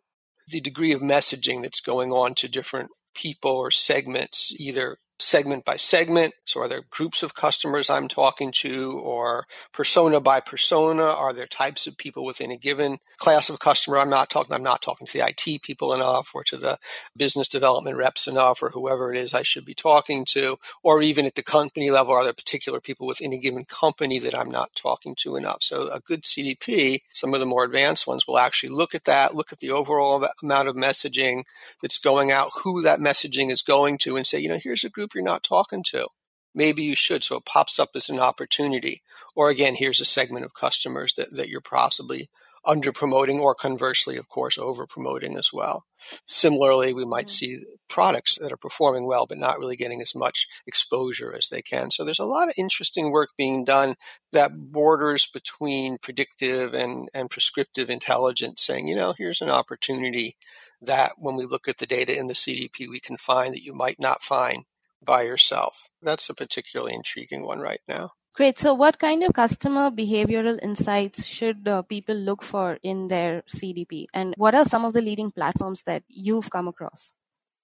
the 0.49 0.61
degree 0.61 0.93
of 0.93 1.01
messaging 1.01 1.63
that's 1.63 1.81
going 1.81 2.13
on 2.13 2.35
to 2.37 2.49
different 2.49 2.91
people 3.15 3.53
or 3.53 3.71
segments, 3.71 4.53
either 4.59 4.99
segment 5.21 5.65
by 5.65 5.77
segment. 5.77 6.35
So 6.45 6.61
are 6.61 6.69
there 6.69 6.83
groups 6.91 7.23
of 7.23 7.35
customers 7.35 7.91
I'm 7.91 8.09
talking 8.09 8.53
to 8.61 8.99
or 8.99 9.47
persona 9.73 10.21
by 10.21 10.41
persona? 10.41 11.05
Are 11.05 11.33
there 11.33 11.47
types 11.47 11.87
of 11.87 11.97
people 11.97 12.25
within 12.25 12.51
a 12.51 12.57
given 12.57 12.99
class 13.19 13.51
of 13.51 13.59
customer? 13.59 13.99
I'm 13.99 14.11
not 14.11 14.31
talking, 14.31 14.55
I'm 14.55 14.63
not 14.63 14.83
talking 14.83 15.07
to 15.07 15.13
the 15.13 15.27
IT 15.27 15.63
people 15.63 15.93
enough 15.93 16.31
or 16.35 16.43
to 16.45 16.57
the 16.57 16.79
business 17.17 17.49
development 17.49 17.97
reps 17.97 18.27
enough 18.27 18.63
or 18.63 18.71
whoever 18.71 19.13
it 19.13 19.19
is 19.19 19.35
I 19.35 19.43
should 19.43 19.65
be 19.65 19.75
talking 19.75 20.25
to. 20.27 20.59
Or 20.83 21.03
even 21.03 21.27
at 21.27 21.35
the 21.35 21.43
company 21.43 21.91
level, 21.91 22.15
are 22.15 22.25
there 22.25 22.33
particular 22.33 22.81
people 22.81 23.07
within 23.07 23.33
a 23.33 23.39
given 23.39 23.65
company 23.65 24.19
that 24.21 24.35
I'm 24.35 24.51
not 24.51 24.75
talking 24.75 25.15
to 25.17 25.37
enough? 25.37 25.63
So 25.63 25.91
a 25.93 26.01
good 26.01 26.23
CDP, 26.23 27.01
some 27.13 27.35
of 27.35 27.41
the 27.41 27.47
more 27.47 27.65
advanced 27.65 28.07
ones 28.07 28.27
will 28.27 28.39
actually 28.39 28.71
look 28.71 28.95
at 28.95 29.05
that, 29.05 29.35
look 29.35 29.53
at 29.53 29.61
the 29.61 29.71
overall 29.71 30.27
amount 30.43 30.69
of 30.69 30.77
messaging 30.77 31.45
that's 31.83 31.99
going 31.99 32.31
out, 32.31 32.51
who 32.63 32.83
that 32.83 33.01
messaging 33.01 33.51
is 33.51 33.63
going 33.63 33.99
to 33.99 34.17
and 34.17 34.27
say, 34.27 34.39
you 34.39 34.49
know, 34.49 34.59
here's 34.61 34.85
a 34.85 34.89
group 34.89 35.10
group 35.11 35.23
you're 35.23 35.33
not 35.33 35.43
talking 35.43 35.83
to. 35.91 36.09
Maybe 36.55 36.83
you 36.83 36.97
should. 36.97 37.23
So 37.23 37.37
it 37.37 37.45
pops 37.45 37.79
up 37.79 37.91
as 37.95 38.09
an 38.09 38.19
opportunity. 38.19 39.03
Or 39.37 39.51
again, 39.51 39.77
here's 39.77 40.01
a 40.01 40.05
segment 40.05 40.45
of 40.45 40.55
customers 40.55 41.15
that, 41.15 41.31
that 41.37 41.49
you're 41.49 41.61
possibly 41.61 42.29
under 42.63 42.93
promoting 42.93 43.41
or 43.41 43.55
conversely, 43.55 44.19
of 44.19 44.29
course, 44.29 44.59
over 44.59 44.87
promoting 44.87 45.39
as 45.39 45.51
well. 45.51 45.87
Similarly, 46.27 46.93
we 46.93 47.07
might 47.07 47.29
mm-hmm. 47.29 47.57
see 47.57 47.65
products 47.89 48.37
that 48.39 48.53
are 48.53 48.59
performing 48.59 49.07
well, 49.07 49.27
but 49.27 49.39
not 49.39 49.59
really 49.59 49.77
getting 49.77 50.03
as 50.03 50.15
much 50.15 50.47
exposure 50.67 51.35
as 51.35 51.49
they 51.49 51.63
can. 51.63 51.91
So 51.91 52.05
there's 52.05 52.19
a 52.19 52.27
lot 52.27 52.49
of 52.49 52.55
interesting 52.59 53.13
work 53.13 53.31
being 53.39 53.65
done 53.65 53.95
that 54.33 54.53
borders 54.55 55.27
between 55.33 55.97
predictive 55.99 56.75
and, 56.75 57.09
and 57.15 57.31
prescriptive 57.31 57.89
intelligence 57.89 58.63
saying, 58.63 58.89
you 58.89 58.97
know, 58.97 59.15
here's 59.17 59.41
an 59.41 59.51
opportunity 59.51 60.37
that 60.83 61.13
when 61.17 61.37
we 61.37 61.47
look 61.47 61.67
at 61.67 61.79
the 61.79 61.87
data 61.87 62.19
in 62.19 62.27
the 62.27 62.35
CDP, 62.35 62.89
we 62.89 63.01
can 63.01 63.17
find 63.17 63.55
that 63.55 63.65
you 63.65 63.73
might 63.73 63.99
not 63.99 64.21
find 64.21 64.65
by 65.05 65.23
yourself. 65.23 65.89
That's 66.03 66.29
a 66.31 66.35
particularly 66.35 66.95
intriguing 66.95 67.45
one 67.45 67.61
right 67.61 67.81
now. 67.89 68.13
Great. 68.35 68.59
So, 68.59 68.75
what 68.75 68.99
kind 68.99 69.23
of 69.25 69.35
customer 69.35 69.91
behavioral 69.91 70.59
insights 70.63 71.27
should 71.27 71.67
uh, 71.67 71.83
people 71.83 72.15
look 72.15 72.43
for 72.43 72.79
in 72.83 73.09
their 73.09 73.43
CDP? 73.43 74.07
And 74.15 74.35
what 74.37 74.55
are 74.55 74.65
some 74.65 74.85
of 74.85 74.93
the 74.93 75.03
leading 75.03 75.31
platforms 75.31 75.83
that 75.83 76.05
you've 76.09 76.51
come 76.51 76.69
across? 76.69 77.13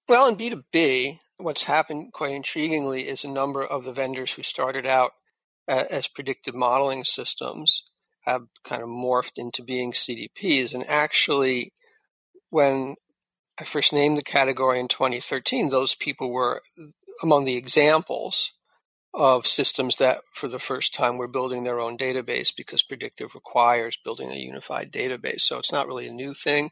Well, 0.09 0.27
in 0.27 0.35
B2B, 0.35 1.19
what's 1.37 1.63
happened 1.63 2.13
quite 2.13 2.31
intriguingly 2.31 3.03
is 3.03 3.23
a 3.23 3.29
number 3.29 3.63
of 3.63 3.85
the 3.85 3.93
vendors 3.93 4.33
who 4.33 4.43
started 4.43 4.85
out 4.85 5.11
as 5.67 6.07
predictive 6.07 6.55
modeling 6.55 7.03
systems 7.03 7.83
have 8.25 8.43
kind 8.63 8.81
of 8.81 8.89
morphed 8.89 9.37
into 9.37 9.63
being 9.63 9.91
CDPs. 9.91 10.73
And 10.73 10.85
actually, 10.87 11.71
when 12.49 12.95
I 13.59 13.63
first 13.63 13.93
named 13.93 14.17
the 14.17 14.23
category 14.23 14.79
in 14.79 14.87
2013, 14.87 15.69
those 15.69 15.95
people 15.95 16.31
were 16.31 16.61
among 17.21 17.45
the 17.45 17.57
examples 17.57 18.53
of 19.13 19.47
systems 19.47 19.95
that 19.95 20.21
for 20.31 20.47
the 20.47 20.59
first 20.59 20.93
time 20.93 21.17
were 21.17 21.27
building 21.27 21.63
their 21.63 21.79
own 21.79 21.97
database 21.97 22.53
because 22.55 22.83
predictive 22.83 23.33
requires 23.33 23.97
building 24.03 24.31
a 24.31 24.35
unified 24.35 24.91
database. 24.91 25.41
So 25.41 25.57
it's 25.57 25.71
not 25.71 25.87
really 25.87 26.07
a 26.07 26.11
new 26.11 26.35
thing 26.35 26.69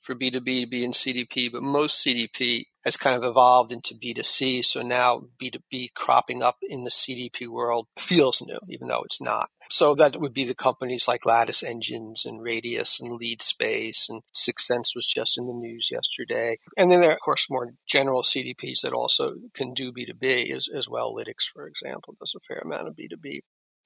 for 0.00 0.14
B2B, 0.14 0.62
to 0.62 0.66
be 0.66 0.84
in 0.84 0.92
CDP, 0.92 1.52
but 1.52 1.62
most 1.62 2.04
CDP 2.04 2.64
has 2.84 2.96
kind 2.96 3.14
of 3.14 3.24
evolved 3.24 3.72
into 3.72 3.94
B2C. 3.94 4.64
So 4.64 4.82
now 4.82 5.24
B2B 5.40 5.92
cropping 5.94 6.42
up 6.42 6.56
in 6.62 6.84
the 6.84 6.90
CDP 6.90 7.46
world 7.46 7.88
feels 7.98 8.42
new, 8.42 8.58
even 8.68 8.88
though 8.88 9.02
it's 9.02 9.20
not. 9.20 9.50
So 9.70 9.94
that 9.94 10.20
would 10.20 10.34
be 10.34 10.44
the 10.44 10.54
companies 10.54 11.08
like 11.08 11.24
Lattice 11.24 11.62
Engines 11.62 12.24
and 12.26 12.42
Radius 12.42 13.00
and 13.00 13.18
Leadspace 13.18 14.08
and 14.08 14.22
6sense 14.34 14.94
was 14.94 15.06
just 15.06 15.38
in 15.38 15.46
the 15.46 15.54
news 15.54 15.88
yesterday. 15.90 16.58
And 16.76 16.90
then 16.90 17.00
there 17.00 17.10
are, 17.10 17.14
of 17.14 17.20
course, 17.20 17.46
more 17.48 17.72
general 17.88 18.22
CDPs 18.22 18.82
that 18.82 18.92
also 18.92 19.34
can 19.54 19.72
do 19.72 19.92
B2B 19.92 20.50
as, 20.50 20.68
as 20.74 20.88
well. 20.88 21.14
Lytics, 21.14 21.48
for 21.52 21.66
example, 21.66 22.16
does 22.18 22.34
a 22.36 22.40
fair 22.40 22.62
amount 22.64 22.88
of 22.88 22.96
B2B. 22.96 23.40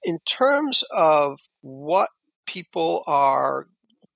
In 0.04 0.18
terms 0.26 0.84
of 0.94 1.38
what 1.60 2.08
people 2.46 3.02
are 3.06 3.66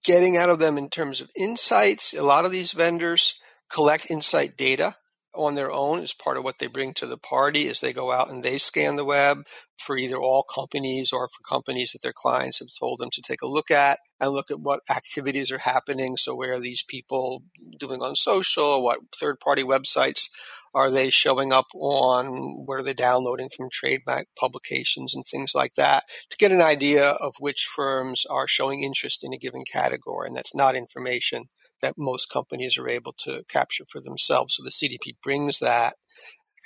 getting 0.04 0.36
out 0.36 0.50
of 0.50 0.58
them 0.58 0.78
in 0.78 0.88
terms 0.88 1.20
of 1.20 1.30
insights, 1.36 2.14
a 2.14 2.22
lot 2.22 2.44
of 2.44 2.50
these 2.50 2.72
vendors 2.72 3.34
collect 3.70 4.10
insight 4.10 4.56
data 4.56 4.96
on 5.34 5.54
their 5.54 5.70
own 5.70 6.02
is 6.02 6.12
part 6.12 6.36
of 6.36 6.44
what 6.44 6.58
they 6.58 6.66
bring 6.66 6.92
to 6.94 7.06
the 7.06 7.18
party 7.18 7.68
as 7.68 7.80
they 7.80 7.92
go 7.92 8.10
out 8.10 8.30
and 8.30 8.42
they 8.42 8.58
scan 8.58 8.96
the 8.96 9.04
web 9.04 9.46
for 9.78 9.96
either 9.96 10.16
all 10.16 10.42
companies 10.42 11.12
or 11.12 11.28
for 11.28 11.42
companies 11.48 11.92
that 11.92 12.02
their 12.02 12.12
clients 12.14 12.58
have 12.58 12.68
told 12.78 12.98
them 12.98 13.10
to 13.12 13.22
take 13.22 13.42
a 13.42 13.48
look 13.48 13.70
at 13.70 13.98
and 14.18 14.32
look 14.32 14.50
at 14.50 14.60
what 14.60 14.80
activities 14.90 15.50
are 15.50 15.58
happening. 15.58 16.16
So 16.16 16.34
where 16.34 16.54
are 16.54 16.60
these 16.60 16.82
people 16.82 17.44
doing 17.78 18.02
on 18.02 18.16
social? 18.16 18.82
What 18.82 19.00
third 19.18 19.40
party 19.40 19.62
websites 19.62 20.28
are 20.74 20.90
they 20.90 21.10
showing 21.10 21.52
up 21.52 21.66
on? 21.74 22.64
What 22.66 22.78
are 22.78 22.82
they 22.82 22.94
downloading 22.94 23.48
from 23.48 23.70
trademark 23.70 24.26
publications 24.38 25.14
and 25.14 25.24
things 25.24 25.52
like 25.54 25.74
that 25.74 26.04
to 26.30 26.36
get 26.36 26.52
an 26.52 26.62
idea 26.62 27.10
of 27.10 27.34
which 27.38 27.68
firms 27.74 28.26
are 28.26 28.48
showing 28.48 28.82
interest 28.82 29.24
in 29.24 29.32
a 29.32 29.38
given 29.38 29.64
category. 29.64 30.28
And 30.28 30.36
that's 30.36 30.54
not 30.54 30.76
information 30.76 31.48
that 31.82 31.98
most 31.98 32.30
companies 32.30 32.78
are 32.78 32.88
able 32.88 33.12
to 33.24 33.44
capture 33.48 33.84
for 33.86 34.00
themselves. 34.00 34.54
So 34.54 34.62
the 34.62 34.70
CDP 34.70 35.16
brings 35.22 35.58
that, 35.60 35.94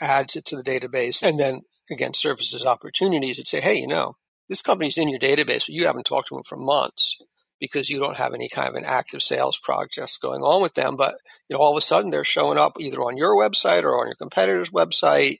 adds 0.00 0.36
it 0.36 0.44
to 0.46 0.56
the 0.56 0.62
database, 0.62 1.22
and 1.22 1.38
then 1.38 1.62
again 1.90 2.14
surfaces 2.14 2.66
opportunities 2.66 3.36
that 3.36 3.48
say, 3.48 3.60
hey, 3.60 3.76
you 3.76 3.86
know, 3.86 4.16
this 4.48 4.62
company's 4.62 4.98
in 4.98 5.08
your 5.08 5.20
database, 5.20 5.66
but 5.66 5.70
you 5.70 5.86
haven't 5.86 6.06
talked 6.06 6.28
to 6.28 6.34
them 6.34 6.44
for 6.44 6.56
months 6.56 7.18
because 7.60 7.88
you 7.88 7.98
don't 7.98 8.16
have 8.16 8.34
any 8.34 8.48
kind 8.48 8.68
of 8.68 8.74
an 8.74 8.84
active 8.84 9.22
sales 9.22 9.58
project 9.58 10.20
going 10.20 10.42
on 10.42 10.60
with 10.60 10.74
them. 10.74 10.96
But 10.96 11.16
you 11.48 11.56
know, 11.56 11.60
all 11.60 11.72
of 11.72 11.78
a 11.78 11.80
sudden 11.80 12.10
they're 12.10 12.24
showing 12.24 12.58
up 12.58 12.76
either 12.80 13.00
on 13.00 13.16
your 13.16 13.36
website 13.36 13.84
or 13.84 13.98
on 13.98 14.06
your 14.06 14.16
competitor's 14.16 14.70
website 14.70 15.38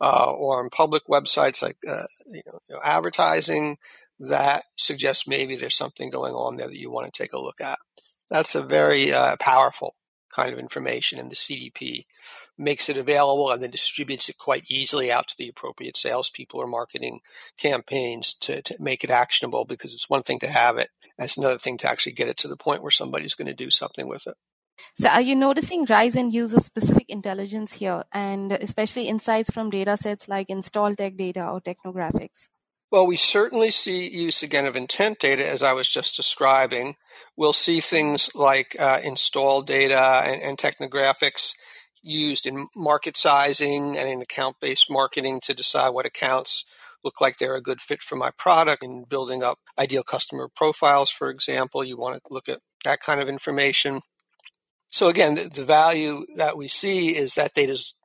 uh, 0.00 0.32
or 0.32 0.62
on 0.62 0.70
public 0.70 1.04
websites 1.08 1.62
like 1.62 1.76
uh, 1.88 2.04
you, 2.26 2.42
know, 2.46 2.80
advertising 2.82 3.76
that 4.20 4.64
suggests 4.76 5.26
maybe 5.26 5.56
there's 5.56 5.76
something 5.76 6.10
going 6.10 6.34
on 6.34 6.56
there 6.56 6.68
that 6.68 6.78
you 6.78 6.90
want 6.90 7.12
to 7.12 7.22
take 7.22 7.32
a 7.32 7.40
look 7.40 7.60
at. 7.60 7.78
That's 8.30 8.54
a 8.54 8.62
very 8.62 9.12
uh, 9.12 9.36
powerful 9.38 9.94
kind 10.34 10.52
of 10.52 10.58
information, 10.58 11.18
and 11.18 11.30
the 11.30 11.36
CDP 11.36 12.06
makes 12.58 12.88
it 12.88 12.96
available 12.96 13.50
and 13.50 13.62
then 13.62 13.70
distributes 13.70 14.28
it 14.28 14.38
quite 14.38 14.70
easily 14.70 15.10
out 15.10 15.28
to 15.28 15.36
the 15.38 15.48
appropriate 15.48 15.96
salespeople 15.96 16.60
or 16.60 16.66
marketing 16.66 17.20
campaigns 17.56 18.34
to, 18.34 18.62
to 18.62 18.76
make 18.80 19.04
it 19.04 19.10
actionable 19.10 19.64
because 19.64 19.94
it's 19.94 20.10
one 20.10 20.22
thing 20.22 20.38
to 20.40 20.48
have 20.48 20.78
it, 20.78 20.90
it's 21.18 21.36
another 21.36 21.58
thing 21.58 21.76
to 21.78 21.88
actually 21.88 22.12
get 22.12 22.28
it 22.28 22.36
to 22.38 22.48
the 22.48 22.56
point 22.56 22.82
where 22.82 22.90
somebody's 22.90 23.34
going 23.34 23.46
to 23.46 23.54
do 23.54 23.70
something 23.70 24.08
with 24.08 24.26
it. 24.26 24.34
So, 24.96 25.08
are 25.08 25.20
you 25.20 25.36
noticing 25.36 25.84
rise 25.86 26.16
in 26.16 26.30
use 26.30 26.52
of 26.52 26.62
specific 26.62 27.08
intelligence 27.08 27.74
here, 27.74 28.04
and 28.12 28.52
especially 28.52 29.08
insights 29.08 29.50
from 29.50 29.70
data 29.70 29.96
sets 29.96 30.28
like 30.28 30.50
install 30.50 30.94
tech 30.94 31.16
data 31.16 31.46
or 31.46 31.60
technographics? 31.60 32.48
Well, 32.94 33.08
we 33.08 33.16
certainly 33.16 33.72
see 33.72 34.08
use 34.08 34.44
again 34.44 34.66
of 34.66 34.76
intent 34.76 35.18
data, 35.18 35.44
as 35.44 35.64
I 35.64 35.72
was 35.72 35.88
just 35.88 36.14
describing. 36.14 36.94
We'll 37.36 37.52
see 37.52 37.80
things 37.80 38.30
like 38.36 38.76
uh, 38.78 39.00
install 39.02 39.62
data 39.62 40.22
and, 40.24 40.40
and 40.40 40.56
technographics 40.56 41.54
used 42.04 42.46
in 42.46 42.68
market 42.76 43.16
sizing 43.16 43.98
and 43.98 44.08
in 44.08 44.22
account 44.22 44.58
based 44.60 44.88
marketing 44.88 45.40
to 45.42 45.54
decide 45.54 45.88
what 45.88 46.06
accounts 46.06 46.64
look 47.02 47.20
like 47.20 47.38
they're 47.38 47.56
a 47.56 47.60
good 47.60 47.80
fit 47.80 48.00
for 48.00 48.14
my 48.14 48.30
product 48.38 48.84
and 48.84 49.08
building 49.08 49.42
up 49.42 49.58
ideal 49.76 50.04
customer 50.04 50.48
profiles, 50.54 51.10
for 51.10 51.30
example. 51.30 51.82
You 51.82 51.96
want 51.96 52.14
to 52.14 52.20
look 52.32 52.48
at 52.48 52.60
that 52.84 53.00
kind 53.00 53.20
of 53.20 53.28
information. 53.28 54.02
So, 54.90 55.08
again, 55.08 55.34
the, 55.34 55.50
the 55.52 55.64
value 55.64 56.26
that 56.36 56.56
we 56.56 56.68
see 56.68 57.16
is 57.16 57.34
that 57.34 57.54
data 57.54 57.72
is 57.72 57.96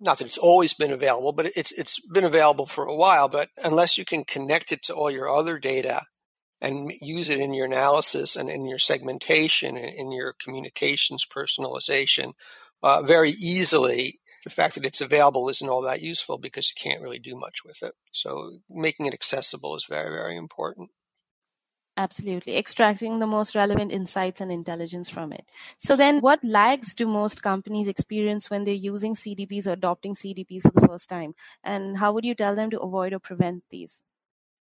not 0.00 0.18
that 0.18 0.26
it's 0.26 0.38
always 0.38 0.74
been 0.74 0.92
available, 0.92 1.32
but 1.32 1.46
it's 1.56 1.72
it's 1.72 2.00
been 2.00 2.24
available 2.24 2.66
for 2.66 2.84
a 2.84 2.94
while. 2.94 3.28
But 3.28 3.48
unless 3.62 3.98
you 3.98 4.04
can 4.04 4.24
connect 4.24 4.72
it 4.72 4.82
to 4.84 4.94
all 4.94 5.10
your 5.10 5.28
other 5.28 5.58
data 5.58 6.02
and 6.60 6.92
use 7.00 7.28
it 7.28 7.40
in 7.40 7.54
your 7.54 7.66
analysis 7.66 8.36
and 8.36 8.50
in 8.50 8.66
your 8.66 8.78
segmentation 8.78 9.76
and 9.76 9.94
in 9.94 10.10
your 10.12 10.34
communications 10.42 11.26
personalization 11.26 12.32
uh, 12.82 13.02
very 13.02 13.30
easily, 13.30 14.20
the 14.44 14.50
fact 14.50 14.74
that 14.74 14.86
it's 14.86 15.00
available 15.00 15.48
isn't 15.48 15.68
all 15.68 15.82
that 15.82 16.02
useful 16.02 16.38
because 16.38 16.70
you 16.70 16.80
can't 16.80 17.02
really 17.02 17.18
do 17.18 17.34
much 17.34 17.64
with 17.64 17.82
it. 17.82 17.94
So 18.12 18.58
making 18.68 19.06
it 19.06 19.14
accessible 19.14 19.76
is 19.76 19.86
very 19.88 20.10
very 20.10 20.36
important. 20.36 20.90
Absolutely. 21.98 22.56
Extracting 22.56 23.18
the 23.18 23.26
most 23.26 23.56
relevant 23.56 23.90
insights 23.90 24.40
and 24.40 24.52
intelligence 24.52 25.08
from 25.08 25.32
it. 25.32 25.44
So 25.78 25.96
then 25.96 26.20
what 26.20 26.38
lags 26.44 26.94
do 26.94 27.08
most 27.08 27.42
companies 27.42 27.88
experience 27.88 28.48
when 28.48 28.62
they're 28.62 28.72
using 28.72 29.16
CDPs 29.16 29.66
or 29.66 29.72
adopting 29.72 30.14
CDPs 30.14 30.62
for 30.62 30.80
the 30.80 30.86
first 30.86 31.08
time? 31.08 31.34
And 31.64 31.98
how 31.98 32.12
would 32.12 32.24
you 32.24 32.36
tell 32.36 32.54
them 32.54 32.70
to 32.70 32.78
avoid 32.78 33.12
or 33.12 33.18
prevent 33.18 33.64
these? 33.70 34.00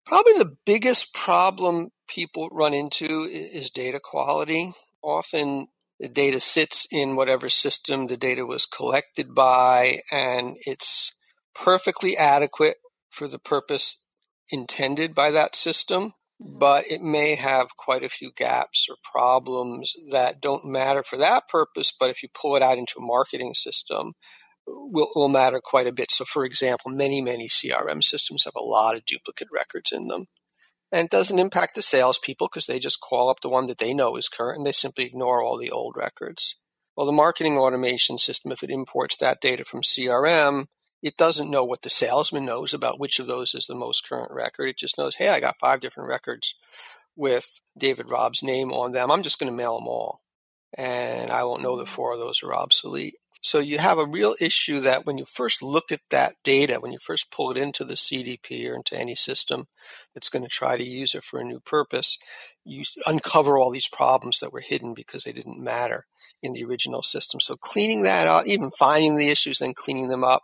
Probably 0.06 0.38
the 0.38 0.56
biggest 0.66 1.14
problem 1.14 1.90
people 2.08 2.48
run 2.54 2.74
into 2.74 3.24
is 3.30 3.70
data 3.70 4.00
quality. 4.02 4.72
Often 5.04 5.66
the 6.00 6.08
data 6.08 6.40
sits 6.40 6.88
in 6.90 7.18
whatever 7.18 7.50
system 7.50 8.08
the 8.08 8.16
data 8.16 8.46
was 8.46 8.66
collected 8.66 9.36
by 9.36 10.00
and 10.10 10.56
it's 10.66 11.12
perfectly 11.54 12.16
adequate 12.16 12.78
for 13.10 13.28
the 13.28 13.40
purpose 13.40 13.98
intended 14.50 15.14
by 15.14 15.32
that 15.32 15.58
system 15.58 16.14
Mm-hmm. 16.42 16.60
but 16.60 16.92
it 16.92 17.02
may 17.02 17.36
have 17.36 17.78
quite 17.78 18.04
a 18.04 18.10
few 18.10 18.30
gaps 18.30 18.88
or 18.90 18.98
problems 19.02 19.96
that 20.12 20.42
don't 20.42 20.66
matter 20.66 21.02
for 21.02 21.16
that 21.16 21.48
purpose. 21.48 21.94
But 21.98 22.10
if 22.10 22.22
you 22.22 22.30
pull 22.34 22.58
it 22.58 22.62
out 22.62 22.78
into 22.78 23.00
a 23.00 23.06
marketing 23.06 23.54
system, 23.54 24.16
will, 24.68 25.12
will 25.16 25.30
matter 25.30 25.62
quite 25.64 25.88
a 25.88 25.94
bit. 25.94 26.12
So, 26.12 26.26
for 26.26 26.44
example, 26.44 26.92
many, 26.92 27.22
many 27.22 27.48
CRM 27.48 28.04
systems 28.04 28.44
have 28.44 28.56
a 28.58 28.64
lot 28.64 28.96
of 28.96 29.06
duplicate 29.06 29.48
records 29.50 29.94
in 29.94 30.08
them. 30.08 30.26
And 30.92 31.06
it 31.06 31.12
doesn't 31.12 31.40
impact 31.40 31.76
the 31.76 31.82
salespeople 31.82 32.48
because 32.48 32.66
they 32.66 32.80
just 32.80 33.00
call 33.00 33.30
up 33.30 33.40
the 33.40 33.50
one 33.50 33.68
that 33.68 33.78
they 33.78 33.94
know 33.94 34.18
is 34.18 34.28
current 34.28 34.58
and 34.58 34.66
they 34.66 34.74
simply 34.74 35.06
ignore 35.06 35.42
all 35.42 35.58
the 35.58 35.72
old 35.72 35.96
records. 35.96 36.58
Well, 36.98 37.06
the 37.06 37.14
marketing 37.14 37.58
automation 37.58 38.18
system, 38.18 38.52
if 38.52 38.62
it 38.62 38.70
imports 38.70 39.16
that 39.18 39.40
data 39.40 39.64
from 39.64 39.82
CRM, 39.82 40.66
it 41.06 41.18
doesn't 41.18 41.52
know 41.52 41.64
what 41.64 41.84
the 41.84 41.90
salesman 41.92 42.46
knows 42.46 42.74
about 42.74 43.00
which 43.00 43.20
of 43.20 43.28
those 43.28 43.54
is 43.54 43.68
the 43.68 43.76
most 43.76 44.10
current 44.10 44.32
record. 44.32 44.70
It 44.70 44.78
just 44.80 44.98
knows, 44.98 45.18
hey, 45.18 45.30
I 45.30 45.40
got 45.40 45.60
five 45.60 45.80
different 45.80 46.10
records 46.10 46.56
with 47.16 47.60
David 47.78 48.08
Raab's 48.08 48.42
name 48.42 48.74
on 48.74 48.92
them. 48.92 49.12
I'm 49.12 49.22
just 49.22 49.38
going 49.38 49.52
to 49.52 49.56
mail 49.56 49.78
them 49.78 49.88
all. 49.88 50.22
And 50.76 51.30
I 51.30 51.44
won't 51.44 51.62
know 51.62 51.78
that 51.78 51.86
mm. 51.86 51.90
four 51.90 52.14
of 52.14 52.18
those 52.18 52.42
are 52.42 52.56
obsolete. 52.56 53.14
So 53.40 53.60
you 53.60 53.78
have 53.78 54.00
a 54.00 54.08
real 54.08 54.34
issue 54.42 54.80
that 54.80 55.06
when 55.06 55.20
you 55.20 55.26
first 55.26 55.62
look 55.62 55.92
at 55.92 56.02
that 56.10 56.38
data, 56.44 56.80
when 56.80 56.92
you 56.92 56.98
first 56.98 57.30
pull 57.30 57.52
it 57.52 57.58
into 57.58 57.84
the 57.84 57.94
CDP 57.94 58.68
or 58.68 58.74
into 58.74 58.98
any 58.98 59.14
system 59.14 59.68
that's 60.16 60.30
going 60.30 60.42
to 60.42 60.50
try 60.50 60.76
to 60.76 60.84
use 60.84 61.14
it 61.14 61.24
for 61.24 61.40
a 61.40 61.44
new 61.44 61.60
purpose, 61.60 62.18
you 62.64 62.84
uncover 63.06 63.60
all 63.60 63.70
these 63.70 63.88
problems 63.88 64.40
that 64.40 64.52
were 64.52 64.62
hidden 64.62 64.96
because 64.96 65.24
they 65.24 65.34
didn't 65.34 65.64
matter 65.64 66.08
in 66.42 66.54
the 66.54 66.64
original 66.64 67.04
system. 67.04 67.40
So 67.40 67.56
cleaning 67.56 68.02
that 68.02 68.28
up, 68.28 68.48
even 68.48 68.72
finding 68.72 69.18
the 69.18 69.30
issues, 69.30 69.60
then 69.60 69.76
cleaning 69.76 70.08
them 70.08 70.24
up, 70.24 70.42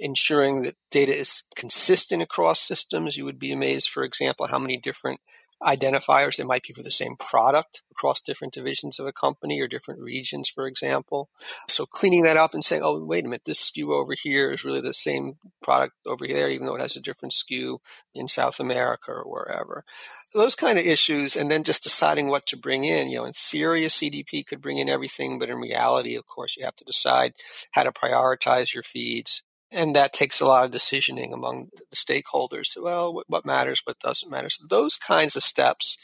ensuring 0.00 0.62
that 0.62 0.76
data 0.90 1.16
is 1.16 1.42
consistent 1.54 2.22
across 2.22 2.60
systems. 2.60 3.16
You 3.16 3.24
would 3.24 3.38
be 3.38 3.52
amazed, 3.52 3.90
for 3.90 4.02
example, 4.02 4.46
how 4.46 4.58
many 4.58 4.76
different 4.76 5.20
identifiers 5.62 6.36
there 6.36 6.46
might 6.46 6.62
be 6.62 6.72
for 6.72 6.82
the 6.82 6.90
same 6.90 7.16
product 7.16 7.82
across 7.90 8.20
different 8.20 8.54
divisions 8.54 8.98
of 8.98 9.06
a 9.06 9.12
company 9.12 9.60
or 9.60 9.68
different 9.68 10.00
regions, 10.00 10.48
for 10.48 10.66
example. 10.66 11.28
So 11.68 11.84
cleaning 11.84 12.22
that 12.22 12.38
up 12.38 12.54
and 12.54 12.64
saying, 12.64 12.82
oh, 12.82 13.04
wait 13.04 13.26
a 13.26 13.28
minute, 13.28 13.44
this 13.44 13.70
SKU 13.70 13.90
over 13.90 14.14
here 14.14 14.50
is 14.50 14.64
really 14.64 14.80
the 14.80 14.94
same 14.94 15.36
product 15.62 15.94
over 16.06 16.24
here, 16.24 16.48
even 16.48 16.66
though 16.66 16.76
it 16.76 16.80
has 16.80 16.96
a 16.96 17.00
different 17.00 17.34
SKU 17.34 17.78
in 18.14 18.26
South 18.26 18.58
America 18.58 19.12
or 19.12 19.24
wherever. 19.24 19.84
Those 20.32 20.54
kind 20.54 20.78
of 20.78 20.86
issues, 20.86 21.36
and 21.36 21.50
then 21.50 21.62
just 21.62 21.82
deciding 21.82 22.28
what 22.28 22.46
to 22.46 22.56
bring 22.56 22.84
in. 22.84 23.10
You 23.10 23.18
know, 23.18 23.24
in 23.26 23.34
theory, 23.34 23.84
a 23.84 23.88
CDP 23.88 24.46
could 24.46 24.62
bring 24.62 24.78
in 24.78 24.88
everything, 24.88 25.38
but 25.38 25.50
in 25.50 25.58
reality, 25.58 26.14
of 26.16 26.26
course, 26.26 26.56
you 26.56 26.64
have 26.64 26.76
to 26.76 26.84
decide 26.84 27.34
how 27.72 27.82
to 27.82 27.92
prioritize 27.92 28.72
your 28.72 28.82
feeds 28.82 29.42
and 29.72 29.94
that 29.94 30.12
takes 30.12 30.40
a 30.40 30.46
lot 30.46 30.64
of 30.64 30.70
decisioning 30.70 31.32
among 31.32 31.68
the 31.90 31.96
stakeholders. 31.96 32.76
Well, 32.80 33.22
what 33.26 33.46
matters, 33.46 33.82
what 33.84 33.98
doesn't 34.00 34.30
matter. 34.30 34.50
So 34.50 34.64
those 34.68 34.96
kinds 34.96 35.36
of 35.36 35.42
steps 35.42 35.96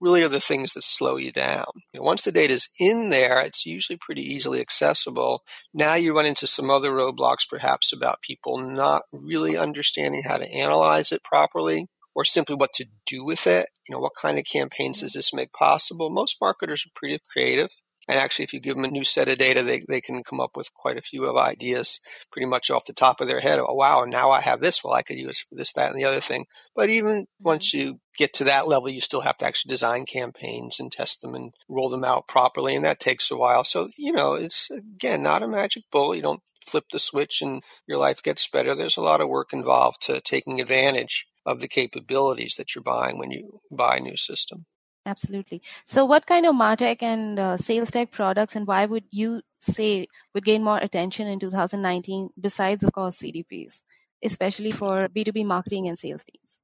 really 0.00 0.22
are 0.22 0.28
the 0.28 0.40
things 0.40 0.74
that 0.74 0.84
slow 0.84 1.16
you 1.16 1.32
down. 1.32 1.66
You 1.92 2.00
know, 2.00 2.02
once 2.02 2.22
the 2.22 2.32
data 2.32 2.52
is 2.52 2.68
in 2.78 3.08
there, 3.08 3.40
it's 3.40 3.64
usually 3.64 3.96
pretty 3.96 4.22
easily 4.22 4.60
accessible. 4.60 5.42
Now 5.72 5.94
you 5.94 6.14
run 6.14 6.26
into 6.26 6.46
some 6.46 6.70
other 6.70 6.90
roadblocks, 6.90 7.48
perhaps 7.48 7.92
about 7.92 8.22
people 8.22 8.58
not 8.58 9.04
really 9.12 9.56
understanding 9.56 10.22
how 10.26 10.36
to 10.36 10.50
analyze 10.50 11.10
it 11.10 11.24
properly 11.24 11.88
or 12.14 12.24
simply 12.24 12.54
what 12.54 12.72
to 12.74 12.86
do 13.06 13.24
with 13.24 13.46
it. 13.46 13.70
You 13.88 13.94
know, 13.94 14.00
what 14.00 14.12
kind 14.20 14.38
of 14.38 14.44
campaigns 14.44 14.98
mm-hmm. 14.98 15.06
does 15.06 15.14
this 15.14 15.34
make 15.34 15.52
possible? 15.52 16.10
Most 16.10 16.36
marketers 16.40 16.86
are 16.86 16.92
pretty 16.94 17.18
creative. 17.32 17.70
And 18.08 18.18
actually, 18.18 18.44
if 18.44 18.52
you 18.52 18.60
give 18.60 18.76
them 18.76 18.84
a 18.84 18.90
new 18.90 19.04
set 19.04 19.28
of 19.28 19.38
data, 19.38 19.62
they, 19.62 19.82
they 19.88 20.00
can 20.00 20.22
come 20.22 20.40
up 20.40 20.56
with 20.56 20.72
quite 20.74 20.98
a 20.98 21.02
few 21.02 21.24
of 21.24 21.36
ideas 21.36 22.00
pretty 22.30 22.46
much 22.46 22.70
off 22.70 22.86
the 22.86 22.92
top 22.92 23.20
of 23.20 23.28
their 23.28 23.40
head. 23.40 23.58
Oh, 23.58 23.74
wow, 23.74 24.04
now 24.04 24.30
I 24.30 24.40
have 24.40 24.60
this. 24.60 24.82
Well, 24.82 24.94
I 24.94 25.02
could 25.02 25.18
use 25.18 25.40
for 25.40 25.54
this, 25.54 25.72
that, 25.72 25.90
and 25.90 25.98
the 25.98 26.04
other 26.04 26.20
thing. 26.20 26.46
But 26.74 26.90
even 26.90 27.22
mm-hmm. 27.22 27.44
once 27.44 27.72
you 27.72 28.00
get 28.16 28.32
to 28.34 28.44
that 28.44 28.68
level, 28.68 28.88
you 28.88 29.00
still 29.00 29.22
have 29.22 29.38
to 29.38 29.46
actually 29.46 29.70
design 29.70 30.04
campaigns 30.04 30.78
and 30.78 30.92
test 30.92 31.22
them 31.22 31.34
and 31.34 31.52
roll 31.68 31.88
them 31.88 32.04
out 32.04 32.28
properly. 32.28 32.74
And 32.74 32.84
that 32.84 33.00
takes 33.00 33.30
a 33.30 33.36
while. 33.36 33.64
So, 33.64 33.88
you 33.96 34.12
know, 34.12 34.34
it's 34.34 34.70
again, 34.70 35.22
not 35.22 35.42
a 35.42 35.48
magic 35.48 35.84
bullet. 35.90 36.16
You 36.16 36.22
don't 36.22 36.42
flip 36.64 36.84
the 36.90 36.98
switch 36.98 37.42
and 37.42 37.62
your 37.86 37.98
life 37.98 38.22
gets 38.22 38.48
better. 38.48 38.74
There's 38.74 38.96
a 38.96 39.02
lot 39.02 39.20
of 39.20 39.28
work 39.28 39.52
involved 39.52 40.02
to 40.02 40.20
taking 40.20 40.60
advantage 40.60 41.26
of 41.46 41.60
the 41.60 41.68
capabilities 41.68 42.54
that 42.56 42.74
you're 42.74 42.82
buying 42.82 43.18
when 43.18 43.30
you 43.30 43.60
buy 43.70 43.96
a 43.96 44.00
new 44.00 44.16
system. 44.16 44.66
Absolutely. 45.06 45.60
So, 45.84 46.04
what 46.06 46.26
kind 46.26 46.46
of 46.46 46.54
Martech 46.54 47.02
and 47.02 47.38
uh, 47.38 47.56
sales 47.58 47.90
tech 47.90 48.10
products, 48.10 48.56
and 48.56 48.66
why 48.66 48.86
would 48.86 49.04
you 49.10 49.42
say 49.58 50.06
would 50.34 50.44
gain 50.44 50.64
more 50.64 50.78
attention 50.78 51.26
in 51.26 51.38
2019 51.38 52.30
besides, 52.40 52.82
of 52.82 52.92
course, 52.92 53.18
CDPs, 53.18 53.82
especially 54.22 54.70
for 54.70 55.08
B2B 55.08 55.44
marketing 55.44 55.88
and 55.88 55.98
sales 55.98 56.24
teams? 56.24 56.60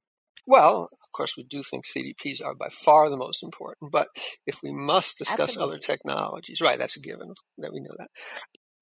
Well, 0.47 0.89
of 0.91 1.11
course, 1.11 1.37
we 1.37 1.43
do 1.43 1.61
think 1.61 1.85
CDPs 1.85 2.43
are 2.43 2.55
by 2.55 2.69
far 2.69 3.09
the 3.09 3.17
most 3.17 3.43
important, 3.43 3.91
but 3.91 4.07
if 4.47 4.63
we 4.63 4.71
must 4.71 5.19
discuss 5.19 5.51
Absolutely. 5.51 5.75
other 5.75 5.79
technologies, 5.79 6.61
right, 6.61 6.79
that's 6.79 6.97
a 6.97 6.99
given 6.99 7.33
that 7.59 7.71
we 7.71 7.79
know 7.79 7.93
that. 7.97 8.09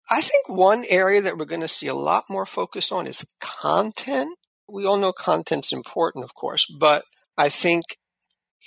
I 0.09 0.21
think 0.21 0.47
one 0.47 0.85
area 0.89 1.21
that 1.21 1.37
we're 1.37 1.45
going 1.45 1.61
to 1.61 1.67
see 1.67 1.87
a 1.87 1.93
lot 1.93 2.25
more 2.29 2.45
focus 2.45 2.91
on 2.91 3.07
is 3.07 3.25
content. 3.41 4.37
We 4.69 4.85
all 4.85 4.97
know 4.97 5.11
content's 5.11 5.73
important, 5.73 6.23
of 6.23 6.33
course, 6.33 6.65
but 6.79 7.03
I 7.37 7.50
think 7.50 7.83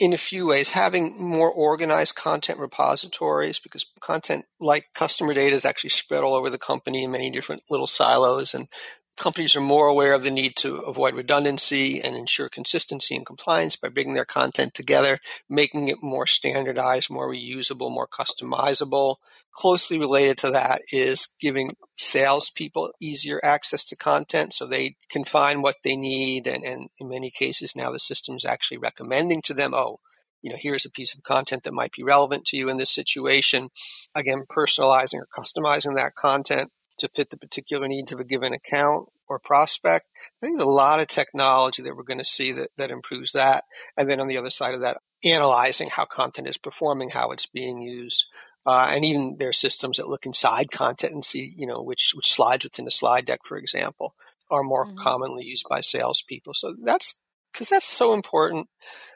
in 0.01 0.13
a 0.13 0.19
few 0.19 0.47
ways, 0.47 0.71
having 0.71 1.21
more 1.23 1.51
organized 1.51 2.15
content 2.15 2.59
repositories 2.59 3.59
because 3.59 3.87
content 4.01 4.47
like 4.59 4.89
customer 4.95 5.35
data 5.35 5.55
is 5.55 5.65
actually 5.65 5.91
spread 5.91 6.25
all 6.25 6.35
over 6.35 6.49
the 6.49 6.59
company 6.59 7.05
in 7.05 7.11
many 7.11 7.31
different 7.31 7.63
little 7.69 7.87
silos 7.87 8.55
and 8.55 8.69
companies 9.17 9.55
are 9.55 9.61
more 9.61 9.87
aware 9.87 10.15
of 10.15 10.23
the 10.23 10.31
need 10.31 10.57
to 10.57 10.77
avoid 10.79 11.15
redundancy 11.15 12.01
and 12.03 12.17
ensure 12.17 12.49
consistency 12.49 13.15
and 13.15 13.27
compliance 13.27 13.77
by 13.77 13.89
bringing 13.89 14.15
their 14.15 14.25
content 14.25 14.75
together, 14.75 15.19
making 15.49 15.89
it 15.89 16.03
more 16.03 16.27
standardized, 16.27 17.11
more 17.11 17.31
reusable, 17.31 17.91
more 17.91 18.09
customizable. 18.09 19.17
Closely 19.55 19.99
related 19.99 20.39
to 20.39 20.51
that 20.51 20.81
is 20.93 21.29
giving 21.39 21.77
salespeople 21.93 22.93
easier 23.01 23.39
access 23.45 23.85
to 23.85 23.97
content 23.97 24.55
so 24.55 24.67
they 24.67 24.97
can 25.11 25.25
find 25.25 25.63
what 25.63 25.77
they 25.85 25.97
need. 25.97 26.47
And, 26.47 26.65
and 26.65 26.89
in 26.99 27.09
many 27.09 27.31
cases, 27.31 27.77
now 27.77 27.93
the 27.93 27.99
system 27.99 28.37
is 28.37 28.47
actually 28.47 28.79
recommending 28.79 29.43
to 29.43 29.55
them, 29.55 29.75
oh, 29.75 30.01
you 30.41 30.51
know, 30.51 30.57
here's 30.59 30.87
a 30.87 30.91
piece 30.91 31.15
of 31.15 31.23
content 31.23 31.65
that 31.65 31.75
might 31.75 31.93
be 31.93 32.03
relevant 32.03 32.47
to 32.47 32.57
you 32.57 32.69
in 32.69 32.79
this 32.79 32.91
situation. 32.91 33.69
Again, 34.15 34.45
personalizing 34.51 35.21
or 35.21 35.29
customizing 35.37 35.97
that 35.97 36.15
content 36.15 36.73
to 36.99 37.09
fit 37.09 37.31
the 37.31 37.37
particular 37.37 37.89
needs 37.89 38.13
of 38.13 38.21
a 38.21 38.25
given 38.25 38.53
account 38.53 39.09
or 39.29 39.39
prospect. 39.39 40.07
I 40.15 40.47
think 40.47 40.57
there's 40.57 40.67
a 40.67 40.71
lot 40.71 41.01
of 41.01 41.09
technology 41.09 41.83
that 41.83 41.97
we're 41.97 42.03
going 42.03 42.19
to 42.19 42.25
see 42.25 42.53
that, 42.53 42.71
that 42.77 42.91
improves 42.91 43.33
that. 43.33 43.65
And 43.97 44.09
then 44.09 44.21
on 44.21 44.29
the 44.29 44.37
other 44.37 44.51
side 44.51 44.75
of 44.75 44.81
that, 44.83 44.99
analyzing 45.25 45.89
how 45.89 46.05
content 46.05 46.49
is 46.49 46.59
performing, 46.59 47.11
how 47.11 47.31
it's 47.31 47.47
being 47.47 47.81
used. 47.83 48.27
Uh, 48.67 48.91
and 48.91 49.05
even 49.05 49.37
there 49.39 49.49
are 49.49 49.55
systems 49.55 49.97
that 49.97 50.09
look 50.09 50.27
inside 50.27 50.71
content 50.71 51.13
and 51.13 51.25
see, 51.25 51.55
you 51.57 51.67
know, 51.67 51.83
which, 51.83 52.13
which 52.15 52.33
slides 52.33 52.65
within 52.65 52.87
a 52.87 52.91
slide 52.91 53.25
deck, 53.25 53.41
for 53.45 53.57
example, 53.57 54.15
are 54.51 54.63
more 54.63 54.87
mm-hmm. 54.87 54.97
commonly 54.97 55.45
used 55.45 55.67
by 55.69 55.81
salespeople. 55.81 56.55
So 56.55 56.75
that's 56.85 57.21
because 57.53 57.69
that's 57.69 57.87
so 57.87 58.15
important. 58.15 58.69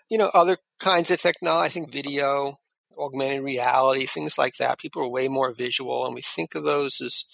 You 0.08 0.18
know, 0.18 0.30
other 0.32 0.58
kinds 0.78 1.10
of 1.10 1.20
technology, 1.20 1.66
I 1.66 1.68
think 1.68 1.92
video, 1.92 2.58
augmented 2.98 3.42
reality, 3.42 4.06
things 4.06 4.38
like 4.38 4.56
that. 4.56 4.78
People 4.78 5.02
are 5.02 5.10
way 5.10 5.28
more 5.28 5.52
visual, 5.52 6.06
and 6.06 6.14
we 6.14 6.22
think 6.22 6.54
of 6.54 6.64
those 6.64 7.00
as 7.00 7.24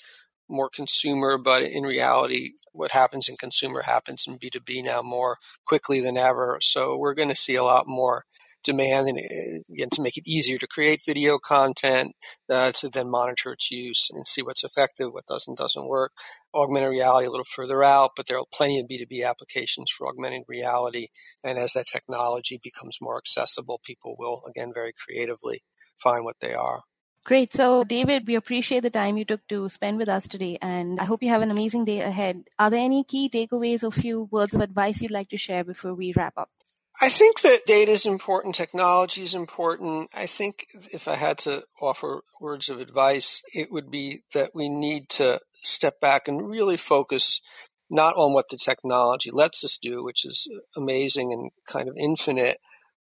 more 0.52 0.68
consumer, 0.68 1.38
but 1.38 1.62
in 1.62 1.82
reality, 1.84 2.52
what 2.72 2.92
happens 2.92 3.28
in 3.28 3.36
consumer 3.36 3.82
happens 3.82 4.26
in 4.26 4.38
B2B 4.38 4.84
now 4.84 5.02
more 5.02 5.38
quickly 5.66 6.00
than 6.00 6.16
ever. 6.16 6.58
So 6.60 6.96
we're 6.96 7.14
going 7.14 7.28
to 7.28 7.36
see 7.36 7.56
a 7.56 7.64
lot 7.64 7.86
more 7.88 8.24
demand 8.64 9.08
and 9.08 9.18
uh, 9.18 9.72
again 9.72 9.88
to 9.90 10.02
make 10.02 10.16
it 10.16 10.26
easier 10.26 10.58
to 10.58 10.66
create 10.66 11.02
video 11.04 11.38
content 11.38 12.14
uh, 12.48 12.72
to 12.72 12.88
then 12.88 13.10
monitor 13.10 13.52
its 13.52 13.70
use 13.70 14.08
and 14.12 14.26
see 14.26 14.42
what's 14.42 14.64
effective 14.64 15.12
what 15.12 15.26
doesn't 15.26 15.58
doesn't 15.58 15.88
work. 15.88 16.12
Augmented 16.54 16.90
reality 16.90 17.26
a 17.26 17.30
little 17.30 17.44
further 17.44 17.82
out 17.82 18.12
but 18.16 18.26
there 18.26 18.38
are 18.38 18.44
plenty 18.54 18.78
of 18.78 18.86
b2b 18.86 19.26
applications 19.28 19.90
for 19.90 20.06
augmented 20.06 20.42
reality. 20.48 21.08
And 21.42 21.58
as 21.58 21.72
that 21.72 21.86
technology 21.92 22.60
becomes 22.62 22.98
more 23.00 23.18
accessible 23.18 23.80
people 23.84 24.14
will 24.18 24.42
again 24.48 24.72
very 24.72 24.92
creatively 24.92 25.62
find 25.96 26.24
what 26.24 26.36
they 26.40 26.54
are 26.54 26.82
Great. 27.24 27.52
So, 27.52 27.84
David, 27.84 28.26
we 28.26 28.34
appreciate 28.34 28.80
the 28.80 28.90
time 28.90 29.16
you 29.16 29.24
took 29.24 29.46
to 29.48 29.68
spend 29.68 29.98
with 29.98 30.08
us 30.08 30.26
today, 30.26 30.58
and 30.60 30.98
I 30.98 31.04
hope 31.04 31.22
you 31.22 31.28
have 31.28 31.42
an 31.42 31.52
amazing 31.52 31.84
day 31.84 32.00
ahead. 32.00 32.44
Are 32.58 32.68
there 32.68 32.80
any 32.80 33.04
key 33.04 33.28
takeaways 33.28 33.84
or 33.84 33.92
few 33.92 34.28
words 34.32 34.56
of 34.56 34.60
advice 34.60 35.00
you'd 35.00 35.12
like 35.12 35.28
to 35.28 35.36
share 35.36 35.62
before 35.62 35.94
we 35.94 36.12
wrap 36.16 36.34
up? 36.36 36.50
I 37.00 37.08
think 37.08 37.40
that 37.40 37.64
data 37.64 37.92
is 37.92 38.06
important, 38.06 38.54
technology 38.54 39.22
is 39.22 39.34
important. 39.34 40.10
I 40.12 40.26
think 40.26 40.66
if 40.92 41.08
I 41.08 41.14
had 41.14 41.38
to 41.38 41.64
offer 41.80 42.22
words 42.40 42.68
of 42.68 42.80
advice, 42.80 43.40
it 43.54 43.70
would 43.70 43.90
be 43.90 44.22
that 44.34 44.50
we 44.54 44.68
need 44.68 45.08
to 45.10 45.40
step 45.54 46.00
back 46.00 46.28
and 46.28 46.48
really 46.48 46.76
focus 46.76 47.40
not 47.88 48.16
on 48.16 48.32
what 48.32 48.48
the 48.48 48.56
technology 48.56 49.30
lets 49.30 49.64
us 49.64 49.78
do, 49.80 50.04
which 50.04 50.24
is 50.24 50.48
amazing 50.76 51.32
and 51.32 51.50
kind 51.66 51.88
of 51.88 51.96
infinite, 51.96 52.58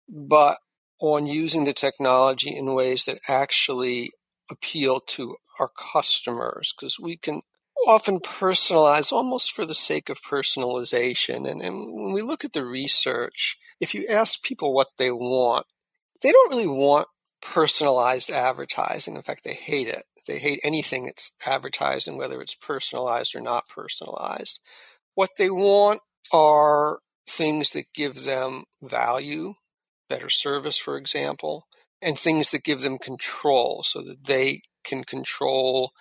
but 0.07 0.57
on 0.99 1.25
using 1.25 1.65
the 1.65 1.73
technology 1.73 2.55
in 2.55 2.73
ways 2.73 3.05
that 3.05 3.19
actually 3.27 4.11
appeal 4.49 4.99
to 4.99 5.35
our 5.59 5.69
customers 5.69 6.73
because 6.75 6.99
we 6.99 7.17
can 7.17 7.41
often 7.87 8.19
personalize 8.19 9.11
almost 9.11 9.51
for 9.51 9.65
the 9.65 9.75
sake 9.75 10.09
of 10.09 10.21
personalization. 10.21 11.49
And, 11.49 11.61
and 11.61 11.93
when 11.93 12.13
we 12.13 12.21
look 12.21 12.43
at 12.45 12.53
the 12.53 12.65
research, 12.65 13.57
if 13.79 13.93
you 13.93 14.05
ask 14.09 14.43
people 14.43 14.73
what 14.73 14.87
they 14.97 15.11
want, 15.11 15.65
they 16.21 16.31
don't 16.31 16.51
really 16.51 16.67
want 16.67 17.07
personalized 17.41 18.31
advertising. 18.31 19.15
In 19.15 19.21
fact, 19.21 19.43
they 19.43 19.53
hate 19.53 19.87
it. 19.87 20.03
They 20.25 20.39
hate 20.39 20.59
anything 20.63 21.05
that's 21.05 21.33
advertising, 21.45 22.17
whether 22.17 22.41
it's 22.41 22.55
personalized 22.55 23.35
or 23.35 23.41
not 23.41 23.69
personalized. 23.69 24.59
What 25.13 25.31
they 25.37 25.49
want 25.49 26.01
are 26.33 26.99
things 27.27 27.71
that 27.71 27.93
give 27.93 28.23
them 28.23 28.63
value, 28.81 29.53
better 30.09 30.29
service, 30.29 30.77
for 30.77 30.97
example, 30.97 31.67
and 32.01 32.17
things 32.17 32.51
that 32.51 32.63
give 32.63 32.81
them 32.81 32.97
control 32.97 33.83
so 33.83 34.01
that 34.01 34.25
they 34.25 34.61
can 34.83 35.03
control 35.03 35.91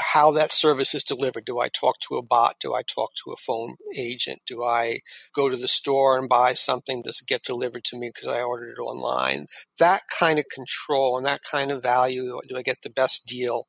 how 0.00 0.30
that 0.30 0.52
service 0.52 0.94
is 0.94 1.02
delivered. 1.04 1.44
Do 1.44 1.58
I 1.58 1.68
talk 1.68 1.96
to 2.08 2.16
a 2.16 2.22
bot? 2.22 2.56
Do 2.60 2.74
I 2.74 2.82
talk 2.82 3.10
to 3.24 3.32
a 3.32 3.36
phone 3.36 3.76
agent? 3.96 4.40
Do 4.46 4.62
I 4.62 5.00
go 5.34 5.48
to 5.48 5.56
the 5.56 5.68
store 5.68 6.18
and 6.18 6.28
buy 6.28 6.54
something? 6.54 7.02
Does 7.02 7.20
it 7.20 7.28
get 7.28 7.42
delivered 7.42 7.84
to 7.84 7.98
me 7.98 8.10
because 8.14 8.28
I 8.28 8.42
ordered 8.42 8.74
it 8.78 8.80
online? 8.80 9.46
That 9.78 10.02
kind 10.16 10.38
of 10.38 10.44
control 10.52 11.16
and 11.16 11.26
that 11.26 11.40
kind 11.42 11.70
of 11.70 11.82
value. 11.82 12.38
Do 12.48 12.56
I 12.56 12.62
get 12.62 12.82
the 12.82 12.90
best 12.90 13.26
deal 13.26 13.66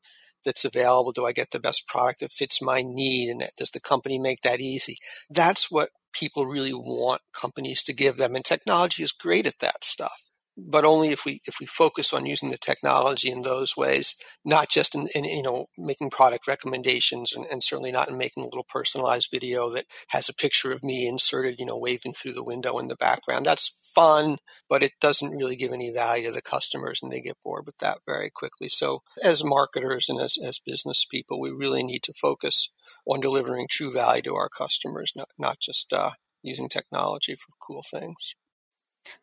that's 0.50 0.66
available? 0.66 1.12
Do 1.12 1.26
I 1.26 1.32
get 1.32 1.52
the 1.52 1.60
best 1.60 1.88
product 1.88 2.22
that 2.22 2.32
fits 2.32 2.62
my 2.62 2.82
need? 2.82 3.30
And 3.30 3.44
does 3.56 3.70
the 3.70 3.80
company 3.80 4.18
make 4.18 4.42
that 4.42 4.60
easy? 4.60 4.98
That's 5.30 5.70
what 5.70 5.92
people 6.12 6.48
really 6.48 6.74
want 6.74 7.22
companies 7.34 7.84
to 7.84 7.94
give 7.94 8.18
them. 8.18 8.36
And 8.36 8.44
technology 8.44 9.04
is 9.04 9.12
great 9.12 9.46
at 9.46 9.60
that 9.60 9.86
stuff 9.86 10.29
but 10.68 10.86
only 10.86 11.10
if 11.10 11.26
we 11.26 11.42
if 11.46 11.60
we 11.60 11.66
focus 11.66 12.14
on 12.14 12.26
using 12.26 12.50
the 12.50 12.58
technology 12.58 13.30
in 13.30 13.42
those 13.42 13.78
ways, 13.78 14.16
not 14.44 14.70
just 14.70 14.96
in, 14.96 15.08
in 15.16 15.24
you 15.24 15.42
know 15.42 15.68
making 15.78 16.10
product 16.10 16.48
recommendations, 16.48 17.34
and, 17.34 17.46
and, 17.46 17.64
certainly 17.64 17.92
not 17.92 18.10
in 18.10 18.18
making 18.18 18.44
a 18.44 18.48
little 18.48 18.66
personalized 18.68 19.30
video 19.32 19.70
that 19.70 19.86
has 20.10 20.30
a 20.30 20.34
picture 20.34 20.72
of 20.72 20.84
me 20.84 21.08
inserted, 21.08 21.56
you 21.60 21.66
know, 21.66 21.78
waving 21.78 22.14
through 22.14 22.34
the 22.34 22.44
window 22.44 22.78
in 22.80 22.88
the 22.88 22.96
background. 22.96 23.46
That's 23.46 23.92
fun, 23.94 24.38
but 24.68 24.84
it 24.84 24.94
doesn't 25.00 25.36
really 25.36 25.56
give 25.56 25.72
any 25.72 25.92
value 25.92 26.28
to 26.28 26.34
the 26.34 26.42
customers, 26.42 27.00
and 27.02 27.12
they 27.12 27.22
get 27.22 27.38
bored 27.44 27.66
with 27.66 27.78
that 27.80 28.00
very 28.06 28.30
quickly. 28.30 28.70
So, 28.70 29.04
as 29.24 29.44
marketers 29.44 30.10
and 30.10 30.20
as 30.20 30.38
as 30.44 30.60
business 30.60 31.06
people, 31.06 31.40
we 31.40 31.52
really 31.52 31.84
need 31.84 32.04
to 32.04 32.14
focus 32.14 32.70
on 33.06 33.20
delivering 33.20 33.68
true 33.70 33.92
value 33.92 34.22
to 34.24 34.36
our 34.36 34.50
customers, 34.50 35.14
not 35.16 35.30
not 35.38 35.60
just 35.60 35.94
uh, 35.94 36.12
using 36.42 36.70
technology 36.70 37.36
for 37.36 37.54
cool 37.60 37.84
things. 37.84 38.36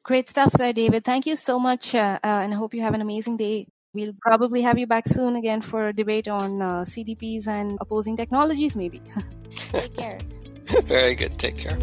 Great 0.03 0.29
stuff 0.29 0.53
there, 0.53 0.73
David. 0.73 1.05
Thank 1.05 1.27
you 1.27 1.37
so 1.37 1.59
much, 1.59 1.95
uh, 1.95 2.19
uh, 2.23 2.43
and 2.43 2.53
I 2.53 2.57
hope 2.57 2.75
you 2.75 2.83
have 2.83 2.95
an 2.95 3.01
amazing 3.01 3.37
day. 3.37 3.67
We'll 3.95 4.13
probably 4.21 4.63
have 4.63 4.79
you 4.79 4.87
back 4.87 5.09
soon 5.09 5.37
again 5.37 5.63
for 5.63 5.89
a 5.89 5.93
debate 5.93 6.29
on 6.29 6.61
uh, 6.61 6.85
CDPs 6.85 7.47
and 7.47 7.79
opposing 7.81 8.17
technologies, 8.17 8.77
maybe. 8.77 9.01
Take 9.73 9.97
care. 9.97 10.19
Very 10.85 11.15
good. 11.15 11.39
Take 11.39 11.57
care. 11.57 11.79